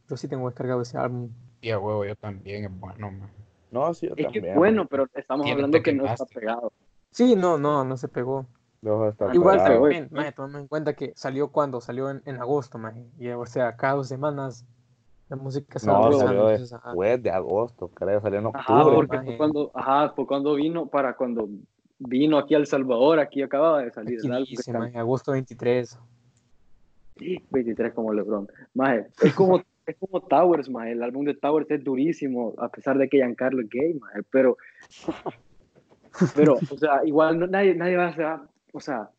Yo 0.08 0.18
sí 0.18 0.28
tengo 0.28 0.48
descargado 0.48 0.82
ese 0.82 0.98
álbum. 0.98 1.30
Y 1.62 1.72
a 1.72 1.80
huevo, 1.80 2.06
yo 2.06 2.16
también, 2.16 2.66
es 2.66 2.80
bueno, 2.80 3.12
maje. 3.12 3.34
No, 3.72 3.94
sí, 3.94 4.08
yo 4.08 4.14
Es 4.16 4.18
que 4.18 4.24
también. 4.24 4.46
es 4.46 4.56
bueno, 4.56 4.86
pero 4.88 5.08
estamos 5.14 5.50
hablando 5.50 5.82
que 5.82 5.94
no 5.94 6.06
está 6.06 6.26
pegado. 6.26 6.72
Sí, 7.12 7.36
no, 7.36 7.58
no, 7.58 7.84
no 7.84 7.98
se 7.98 8.08
pegó. 8.08 8.46
De 8.82 9.10
estar 9.10 9.34
Igual, 9.34 9.64
También, 9.64 10.10
maje, 10.12 10.32
tomando 10.34 10.60
en 10.60 10.68
cuenta 10.68 10.94
que 10.94 11.12
salió 11.16 11.52
cuando, 11.52 11.82
salió 11.82 12.10
en, 12.12 12.22
en 12.26 12.40
agosto, 12.40 12.78
maje. 12.78 13.08
Y 13.18 13.30
o 13.30 13.46
sea, 13.48 13.76
cada 13.76 13.96
dos 13.96 14.08
semanas 14.08 14.64
la 15.28 15.38
música 15.38 15.80
va 15.88 16.10
No, 16.10 16.12
salió 16.12 16.48
ajá. 16.50 16.58
después 16.58 17.24
de 17.24 17.32
agosto, 17.32 17.88
creo, 17.88 18.22
salió 18.22 18.40
en 18.40 18.46
Ajá, 18.48 18.74
octubre. 18.78 18.96
porque 18.96 19.18
maje. 19.18 19.26
fue 19.30 19.38
cuando, 19.38 19.72
ajá, 19.74 20.10
fue 20.16 20.28
cuando 20.28 20.54
vino, 20.54 20.86
para 20.88 21.16
cuando 21.16 21.50
vino 21.98 22.38
aquí 22.38 22.54
a 22.54 22.58
El 22.60 22.68
Salvador, 22.68 23.20
aquí 23.20 23.42
acababa 23.42 23.82
de 23.82 23.92
salir 23.92 24.20
Aquí 24.20 24.28
el 24.28 24.34
álbum 24.34 24.46
que 24.46 24.50
dice, 24.52 24.70
está- 24.70 24.80
maje, 24.80 24.98
agosto 25.00 25.32
23. 25.32 25.98
Sí, 27.18 27.38
23 27.50 27.94
como 27.94 28.14
LeBron. 28.14 28.48
Maje, 28.74 29.08
es 29.22 29.34
como, 29.34 29.62
es 29.88 29.98
como 29.98 30.22
Towers, 30.22 30.70
maje. 30.70 30.92
El 30.94 31.04
álbum 31.04 31.26
de 31.26 31.34
Towers 31.36 31.70
es 31.72 31.84
durísimo, 31.84 32.54
a 32.58 32.70
pesar 32.70 32.98
de 32.98 33.08
que 33.10 33.18
Giancarlo 33.18 33.62
es 33.62 33.70
gay, 33.70 33.94
maje. 33.96 34.22
Pero, 34.32 34.58
pero, 36.36 36.54
o 36.70 36.78
sea, 36.78 37.02
igual 37.06 37.40
no- 37.40 37.48
nadie, 37.48 37.76
nadie 37.76 37.98
va 37.98 38.08
a, 38.08 38.16
se 38.16 38.24
va- 38.24 38.48
o 38.74 38.80
sea, 38.80 39.10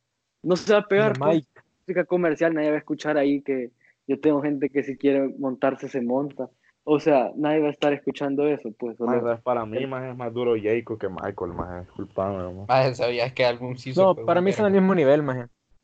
no 0.43 0.57
se 0.57 0.73
va 0.73 0.81
a 0.81 0.87
pegar 0.89 1.19
con 1.19 1.43
música 1.81 2.05
comercial, 2.05 2.55
nadie 2.55 2.71
va 2.71 2.77
a 2.77 2.79
escuchar 2.81 3.17
ahí 3.17 3.43
que 3.43 3.71
yo 4.07 4.19
tengo 4.21 4.41
gente 4.43 4.71
que 4.71 4.83
si 4.83 4.97
quiere 4.97 5.29
montarse 5.39 5.89
se 5.89 6.01
monta. 6.01 6.49
O 6.89 7.01
sea, 7.01 7.33
nadie 7.37 7.59
va 7.61 7.67
a 7.69 7.73
estar 7.73 7.93
escuchando 7.93 8.47
eso, 8.47 8.71
pues. 8.79 8.97
solo- 8.97 9.21
Más, 9.21 9.41
para 9.43 9.67
mí 9.67 9.85
más 9.87 10.05
es 10.11 10.17
más 10.17 10.33
duro 10.33 10.55
Jacob 10.61 10.99
que 10.99 11.09
Michael, 11.09 11.53
más 11.53 11.85
disculpame. 11.85 12.65
Maje, 12.69 12.95
¿sabías 12.95 13.33
que 13.33 13.45
álbum 13.45 13.75
sí 13.77 13.93
no, 13.97 14.15
para 14.15 14.41
mí 14.41 14.51
están 14.51 14.67
al 14.67 14.73
vergo? 14.73 14.83
mismo 14.83 14.95
nivel, 14.95 15.23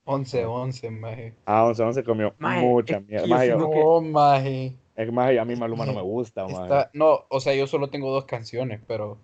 maje. 0.06 0.44
11-11, 0.44 0.90
maje. 0.90 1.34
Ah, 1.46 1.64
11 1.66 1.82
11 1.82 2.04
comió 2.04 2.34
Maje, 2.38 2.66
mucha 2.66 3.00
mierda. 3.00 3.26
Maje, 3.26 3.48
yo- 3.48 3.58
No, 3.58 4.00
maje. 4.00 4.66
es 4.96 5.06
que 5.06 5.12
maje, 5.12 5.38
a 5.38 5.44
mí 5.44 5.56
Maluma 5.56 5.86
no 5.86 5.92
me 5.94 6.02
gusta, 6.02 6.44
maje. 6.46 6.62
Está, 6.62 6.90
no, 6.92 7.20
o 7.28 7.40
sea, 7.40 7.54
yo 7.54 7.66
solo 7.66 7.88
tengo 7.90 8.10
dos 8.10 8.24
canciones, 8.24 8.80
pero 8.86 9.18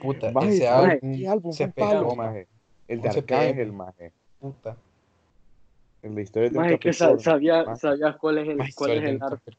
puta, 0.00 0.30
Maje, 0.32 0.48
ese 0.48 0.64
¿sabes 0.66 0.90
álbum 1.02 1.16
¿Qué 1.16 1.28
álbum 1.28 1.52
se 1.52 1.68
pegó, 1.68 2.14
maje? 2.16 2.46
El 2.88 3.00
de 3.00 3.08
11 3.08 3.18
Arcángel, 3.20 3.72
maje. 3.72 4.12
puta. 4.40 4.76
El 6.02 6.14
de 6.14 6.22
historia 6.22 6.50
de 6.50 6.58
Maje, 6.58 6.78
que 6.78 6.92
sa- 6.92 7.18
sabía, 7.18 7.64
Maje. 7.64 7.80
sabías 7.80 8.16
cuál 8.16 8.36
es 8.38 8.48
el, 8.48 8.56
Maje, 8.56 8.72
cuál 8.76 8.90
es 8.90 9.04
el 9.04 9.22
arte. 9.22 9.52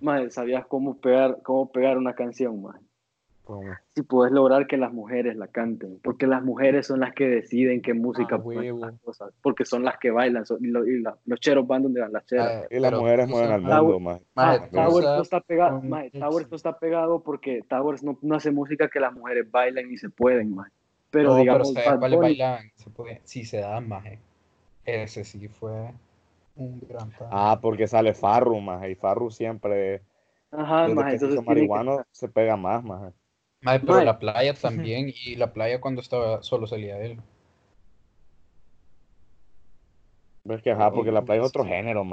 Maje, 0.00 0.30
sabías 0.30 0.66
cómo 0.66 0.96
pegar, 0.98 1.38
cómo 1.42 1.70
pegar 1.72 1.96
una 1.96 2.14
canción, 2.14 2.60
maje. 2.60 2.80
Si 3.94 4.02
puedes 4.02 4.32
lograr 4.32 4.66
que 4.66 4.76
las 4.78 4.92
mujeres 4.92 5.36
la 5.36 5.48
canten, 5.48 5.98
porque 6.02 6.26
las 6.26 6.42
mujeres 6.42 6.86
son 6.86 7.00
las 7.00 7.12
que 7.12 7.28
deciden 7.28 7.82
qué 7.82 7.92
música 7.92 8.36
Ah, 8.36 8.62
las 8.78 9.00
cosas, 9.00 9.32
porque 9.42 9.64
son 9.64 9.84
las 9.84 9.98
que 9.98 10.10
bailan, 10.10 10.46
son- 10.46 10.64
y, 10.64 10.68
lo- 10.68 10.86
y 10.86 11.00
la- 11.02 11.16
los 11.26 11.40
cheros 11.40 11.66
van 11.66 11.82
donde 11.82 12.00
van 12.00 12.12
las 12.12 12.24
cheras. 12.26 12.62
Maje, 12.62 12.76
Y 12.76 12.80
las 12.80 12.90
pero 12.90 13.00
mujeres 13.02 13.28
mueven 13.28 13.52
al 13.52 13.60
mundo. 13.62 14.00
Maje, 14.00 14.24
Ah, 14.34 14.68
Towers 14.72 15.06
no 15.06 15.22
está 15.22 15.40
pegado, 15.40 15.82
maje. 15.82 16.10
Towers 16.10 16.50
no 16.50 16.56
está 16.56 16.78
pegado 16.78 17.22
porque 17.22 17.62
Towers 17.68 18.02
no, 18.02 18.18
no 18.22 18.34
hace 18.34 18.50
música 18.50 18.88
que 18.88 18.98
las 19.00 19.12
mujeres 19.12 19.50
bailen 19.50 19.90
ni 19.90 19.98
se 19.98 20.08
pueden, 20.08 20.54
maje. 20.54 20.70
Pero 21.10 21.30
no, 21.30 21.36
digamos, 21.36 21.68
pero 21.72 21.84
¿sabes 21.84 21.90
Bad 21.90 21.98
cuáles 22.00 22.16
Bunny- 22.18 22.28
bailaban? 22.28 22.64
Se 22.76 22.90
puede, 22.90 23.20
sí 23.24 23.44
se 23.44 23.58
dan, 23.60 23.88
maje. 23.88 24.18
Ese 24.84 25.22
sí 25.24 25.48
fue 25.48 25.92
un 26.56 26.80
gran 26.88 27.10
pan. 27.10 27.28
Ah, 27.30 27.58
porque 27.60 27.86
sale 27.86 28.14
Farru, 28.14 28.58
maje. 28.60 28.90
Y 28.90 28.94
Farru 28.94 29.30
siempre, 29.30 30.02
ajá, 30.50 30.86
se 30.86 30.92
entonces 30.92 31.18
tiene 31.20 31.34
que- 31.42 31.46
marihuano, 31.46 32.04
se 32.10 32.28
pega 32.28 32.56
más, 32.56 32.82
maje. 32.82 33.12
Maje, 33.64 33.80
pero 33.80 34.04
la 34.04 34.18
playa 34.18 34.54
también, 34.54 35.12
y 35.14 35.36
la 35.36 35.52
playa 35.52 35.80
cuando 35.80 36.00
estaba 36.00 36.42
solo 36.42 36.66
salía 36.66 36.98
él. 37.00 37.18
Ves 40.44 40.62
que, 40.62 40.70
ajá, 40.70 40.92
porque 40.92 41.10
la 41.10 41.22
playa 41.22 41.42
es 41.42 41.48
otro 41.48 41.64
género, 41.64 42.04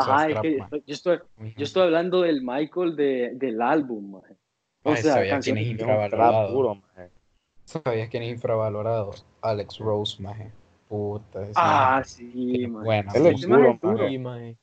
sea, 0.00 0.14
Ajá, 0.14 0.28
es 0.28 0.40
que 0.40 0.58
yo 0.86 0.94
estoy, 0.94 1.18
yo 1.56 1.64
estoy 1.64 1.82
hablando 1.82 2.22
del 2.22 2.42
Michael 2.42 2.96
de, 2.96 3.32
del 3.34 3.60
álbum, 3.60 4.12
maje. 4.12 4.36
O 4.82 4.90
Maje, 4.90 5.02
sea, 5.02 5.14
sabía 5.14 5.40
quién 5.40 5.58
es 5.58 5.64
Es 5.66 5.70
infravalorado. 5.72 6.52
puro, 6.54 6.74
maje. 6.76 7.10
¿Sabías 7.64 8.08
quién 8.08 8.22
es 8.22 8.30
infravalorado? 8.32 9.12
Alex 9.40 9.78
Rose, 9.78 10.22
maje. 10.22 10.52
Puta, 10.88 11.42
ese 11.42 11.52
Ah, 11.56 11.96
maje 11.98 12.08
sí, 12.08 12.66
maje. 12.66 12.84
buena. 12.84 13.12
Él 13.14 13.26
es 13.26 13.32
es 13.34 13.46
duro. 13.80 14.08
maje. 14.18 14.56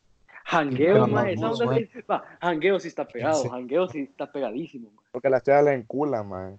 Jangueo, 0.45 1.07
no, 1.07 1.19
esa 1.23 1.53
sí- 1.53 1.89
va, 2.11 2.23
jangueo 2.41 2.79
sí 2.79 2.87
está 2.87 3.07
pegado, 3.07 3.49
jangueo 3.49 3.87
sí 3.87 4.01
está 4.01 4.31
pegadísimo, 4.31 4.91
maje. 4.91 5.07
Porque 5.11 5.29
las 5.29 5.43
chavas 5.43 5.65
le 5.65 5.73
enculan. 5.73 6.57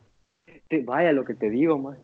Te- 0.68 0.82
vaya 0.82 1.12
lo 1.12 1.24
que 1.24 1.34
te 1.34 1.50
digo, 1.50 1.78
maje. 1.78 2.00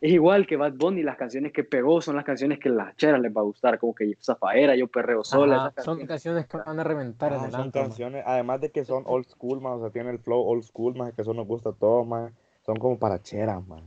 Es 0.00 0.10
igual 0.10 0.48
que 0.48 0.56
Bad 0.56 0.72
Bunny, 0.72 1.04
las 1.04 1.16
canciones 1.16 1.52
que 1.52 1.62
pegó 1.62 2.02
son 2.02 2.16
las 2.16 2.24
canciones 2.24 2.58
que 2.58 2.68
las 2.68 2.96
cheras 2.96 3.20
les 3.20 3.32
va 3.34 3.40
a 3.40 3.44
gustar, 3.44 3.78
como 3.78 3.94
que 3.94 4.16
Zafaera, 4.20 4.74
Yo 4.74 4.88
Perreo 4.88 5.22
Sola, 5.22 5.56
Ajá, 5.58 5.68
esas 5.68 5.84
son 5.84 6.04
canciones. 6.06 6.46
que 6.46 6.56
van 6.56 6.80
a 6.80 6.82
reventar 6.84 7.32
en 7.32 7.38
Ah, 7.38 7.44
el 7.46 7.52
son 7.52 7.70
canciones, 7.70 8.24
además 8.26 8.60
de 8.60 8.70
que 8.72 8.84
son 8.84 9.04
old 9.06 9.26
school, 9.28 9.60
más, 9.60 9.74
o 9.76 9.80
sea, 9.82 9.90
tiene 9.90 10.10
el 10.10 10.18
flow 10.18 10.40
old 10.42 10.64
school, 10.64 10.96
más 10.96 11.12
que 11.12 11.22
eso 11.22 11.34
nos 11.34 11.46
gusta 11.46 11.70
a 11.70 11.72
todos, 11.72 12.04
más. 12.04 12.32
Son 12.66 12.76
como 12.78 12.98
para 12.98 13.22
cheras, 13.22 13.64
man. 13.68 13.82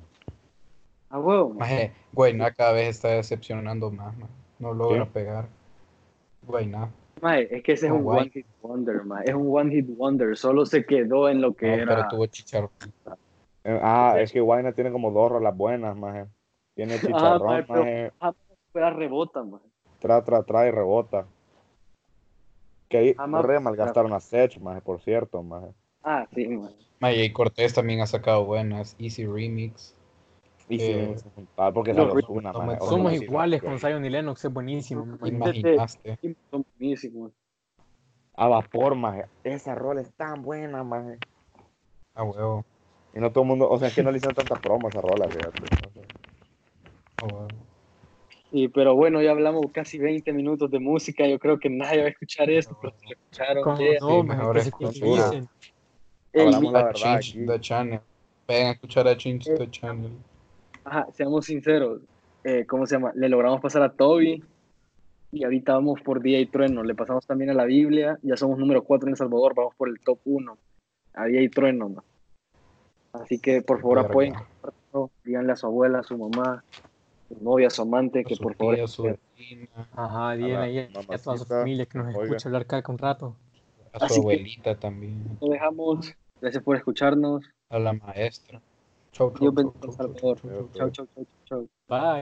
A 1.09 1.19
huevo, 1.19 1.49
maje. 1.49 1.59
Maje, 1.59 1.91
Guayna 2.13 2.51
cada 2.51 2.71
vez 2.71 2.87
está 2.95 3.09
decepcionando 3.09 3.91
más, 3.91 4.15
maje. 4.17 4.31
No 4.59 4.73
logra 4.73 5.03
¿Qué? 5.05 5.11
pegar. 5.11 5.47
Guayna. 6.43 6.89
Maje, 7.21 7.55
es 7.57 7.63
que 7.63 7.71
ese 7.73 7.85
es 7.87 7.91
un 7.91 8.03
guay. 8.03 8.21
one 8.23 8.29
hit 8.31 8.45
wonder, 8.61 9.03
maje. 9.05 9.29
Es 9.29 9.35
un 9.35 9.47
one 9.49 9.71
hit 9.73 9.87
wonder, 9.97 10.35
solo 10.37 10.65
se 10.65 10.85
quedó 10.85 11.29
en 11.29 11.41
lo 11.41 11.53
que 11.53 11.67
No, 11.67 11.73
era. 11.73 11.95
pero 11.95 12.07
tuvo 12.09 12.25
chicharrón. 12.27 12.69
Eh, 13.63 13.79
Ah, 13.81 14.15
es 14.19 14.31
que 14.31 14.41
Guayna 14.41 14.73
tiene 14.73 14.91
como 14.91 15.09
dos 15.11 15.31
rolas 15.31 15.55
buenas, 15.55 15.95
maje. 15.97 16.25
Tiene 16.75 16.95
Ah, 16.95 17.01
chicharrón, 17.01 17.47
maje, 17.47 17.63
pero- 17.67 17.79
maje. 17.79 18.11
Ah, 18.19 18.33
pero 18.73 18.89
rebota, 18.91 19.43
maje. 19.43 19.65
Tra, 19.99 20.23
tra, 20.23 20.43
tra 20.43 20.67
y 20.67 20.71
rebota. 20.71 21.25
Que 22.89 22.97
ahí 22.97 23.15
Ah, 23.17 23.41
re 23.41 23.59
malgastaron 23.59 24.13
a 24.13 24.19
Sech, 24.19 24.59
maje, 24.59 24.81
por 24.81 24.99
cierto, 25.01 25.41
maje. 25.41 25.67
Ah, 26.03 26.27
sí, 26.35 26.47
maje. 26.47 26.75
Maje, 26.99 27.23
y 27.25 27.33
Cortés 27.33 27.73
también 27.73 28.01
ha 28.01 28.05
sacado 28.07 28.45
buenas. 28.45 28.95
Easy 28.99 29.25
Remix. 29.25 29.94
Y 30.67 30.81
Eh, 30.81 31.15
porque 31.73 31.93
no, 31.93 32.11
una, 32.29 32.51
no 32.51 32.79
Somos 32.81 33.13
iguales 33.13 33.61
con 33.61 33.77
Zion 33.79 34.03
y 34.03 34.09
Lennox, 34.09 34.45
es 34.45 34.51
buenísimo. 34.51 35.05
maje. 35.05 35.27
Imaginaste. 35.27 36.17
A 38.35 38.47
vapor, 38.47 38.95
maje. 38.95 39.25
Esa 39.43 39.75
rola 39.75 40.01
es 40.01 40.11
tan 40.13 40.41
buena, 40.41 40.83
maje. 40.83 41.17
A 42.15 42.23
huevo. 42.23 42.65
Y 43.13 43.19
no 43.19 43.31
todo 43.31 43.43
el 43.43 43.47
mundo, 43.49 43.69
o 43.69 43.77
sea, 43.77 43.87
es 43.89 43.95
que 43.95 44.03
no 44.03 44.11
le 44.11 44.17
hicieron 44.17 44.35
tanta 44.35 44.55
promo 44.55 44.87
a 44.87 44.89
esa 44.89 45.01
rola, 45.01 45.27
fíjate. 45.29 45.61
Huevo. 47.21 47.47
Sí, 48.51 48.67
pero 48.69 48.95
bueno, 48.95 49.21
ya 49.21 49.31
hablamos 49.31 49.65
casi 49.71 49.97
20 49.99 50.31
minutos 50.33 50.69
de 50.71 50.79
música. 50.79 51.27
Yo 51.27 51.39
creo 51.39 51.59
que 51.59 51.69
nadie 51.69 51.99
va 52.01 52.05
a 52.07 52.09
escuchar 52.09 52.49
esto, 52.49 52.77
pero 52.81 52.93
si 52.97 53.05
lo 53.07 53.11
escucharon, 53.13 53.63
Como 53.63 53.77
yeah. 53.77 53.97
no, 53.99 54.21
Sí, 54.21 54.23
mejor 54.27 54.71
cultivicen. 54.71 55.49
Ey, 56.33 56.45
Hablamos 56.45 56.73
la 56.73 56.83
verdad 56.83 56.93
Change 56.99 57.29
aquí. 57.37 57.45
the 57.45 57.59
Channel. 57.59 57.99
Vayan 58.47 58.67
a 58.67 58.71
escuchar 58.71 59.07
a 59.07 59.17
Change 59.17 59.49
Eh, 59.51 59.55
the 59.57 59.69
Channel. 59.71 60.11
Ajá, 60.85 61.07
seamos 61.13 61.45
sinceros. 61.45 62.01
eh, 62.43 62.65
¿Cómo 62.67 62.85
se 62.85 62.95
llama? 62.95 63.11
Le 63.15 63.27
logramos 63.29 63.59
pasar 63.61 63.81
a 63.81 63.91
Toby 63.93 64.43
y 65.31 65.43
ahorita 65.43 65.73
vamos 65.73 65.99
por 66.01 66.21
Día 66.21 66.39
y 66.39 66.45
Trueno. 66.45 66.83
Le 66.83 66.95
pasamos 66.95 67.25
también 67.25 67.49
a 67.49 67.53
la 67.53 67.65
Biblia. 67.65 68.17
Ya 68.21 68.37
somos 68.37 68.57
número 68.59 68.83
4 68.83 69.07
en 69.07 69.13
El 69.13 69.17
Salvador. 69.17 69.53
Vamos 69.55 69.73
por 69.75 69.89
el 69.89 69.99
top 69.99 70.19
1. 70.25 70.57
A 71.15 71.25
Día 71.25 71.41
y 71.41 71.49
Trueno. 71.49 71.89
¿no? 71.89 72.03
Así 73.13 73.39
que 73.39 73.61
por 73.61 73.81
favor 73.81 73.97
Verga. 73.97 74.09
apoyen. 74.09 74.33
Díganle 75.23 75.51
a 75.53 75.55
su 75.57 75.65
abuela, 75.65 75.99
a 75.99 76.03
su 76.03 76.17
mamá, 76.17 76.63
a 76.63 77.27
su 77.27 77.43
novia, 77.43 77.67
a 77.67 77.69
su 77.69 77.81
amante, 77.81 78.23
que 78.23 78.33
A 78.35 78.37
su 78.37 78.43
por 78.43 78.55
favor. 78.55 78.75
tía, 78.75 78.83
a 78.85 78.87
su 78.87 79.03
vecina, 79.03 79.67
Ajá, 79.93 80.33
díganle 80.35 80.57
ahí 80.57 80.77
a, 80.79 81.13
a 81.13 81.17
toda 81.17 81.37
su 81.37 81.45
familia 81.45 81.85
que 81.85 81.97
nos 81.97 82.07
oiga. 82.15 82.23
escucha 82.23 82.47
hablar 82.49 82.65
cada 82.65 82.83
un 82.87 82.97
rato. 82.97 83.35
a 83.93 84.05
Así 84.05 84.15
su 84.15 84.21
que- 84.21 84.35
abuelita 84.35 84.75
también. 84.75 85.37
Lo 85.41 85.47
dejamos. 85.49 86.13
Gracias 86.39 86.63
por 86.63 86.77
escucharnos. 86.77 87.43
A 87.69 87.79
la 87.79 87.93
maestra. 87.93 88.61
Tchau, 89.15 89.31
tchau. 89.31 89.51
Tchau, 89.55 89.95
tchau, 89.95 90.13
tchau. 90.13 90.35
tchau, 90.75 90.89
tchau, 90.89 90.89
tchau, 90.91 91.25
tchau. 91.47 91.67
Bye. 91.87 92.05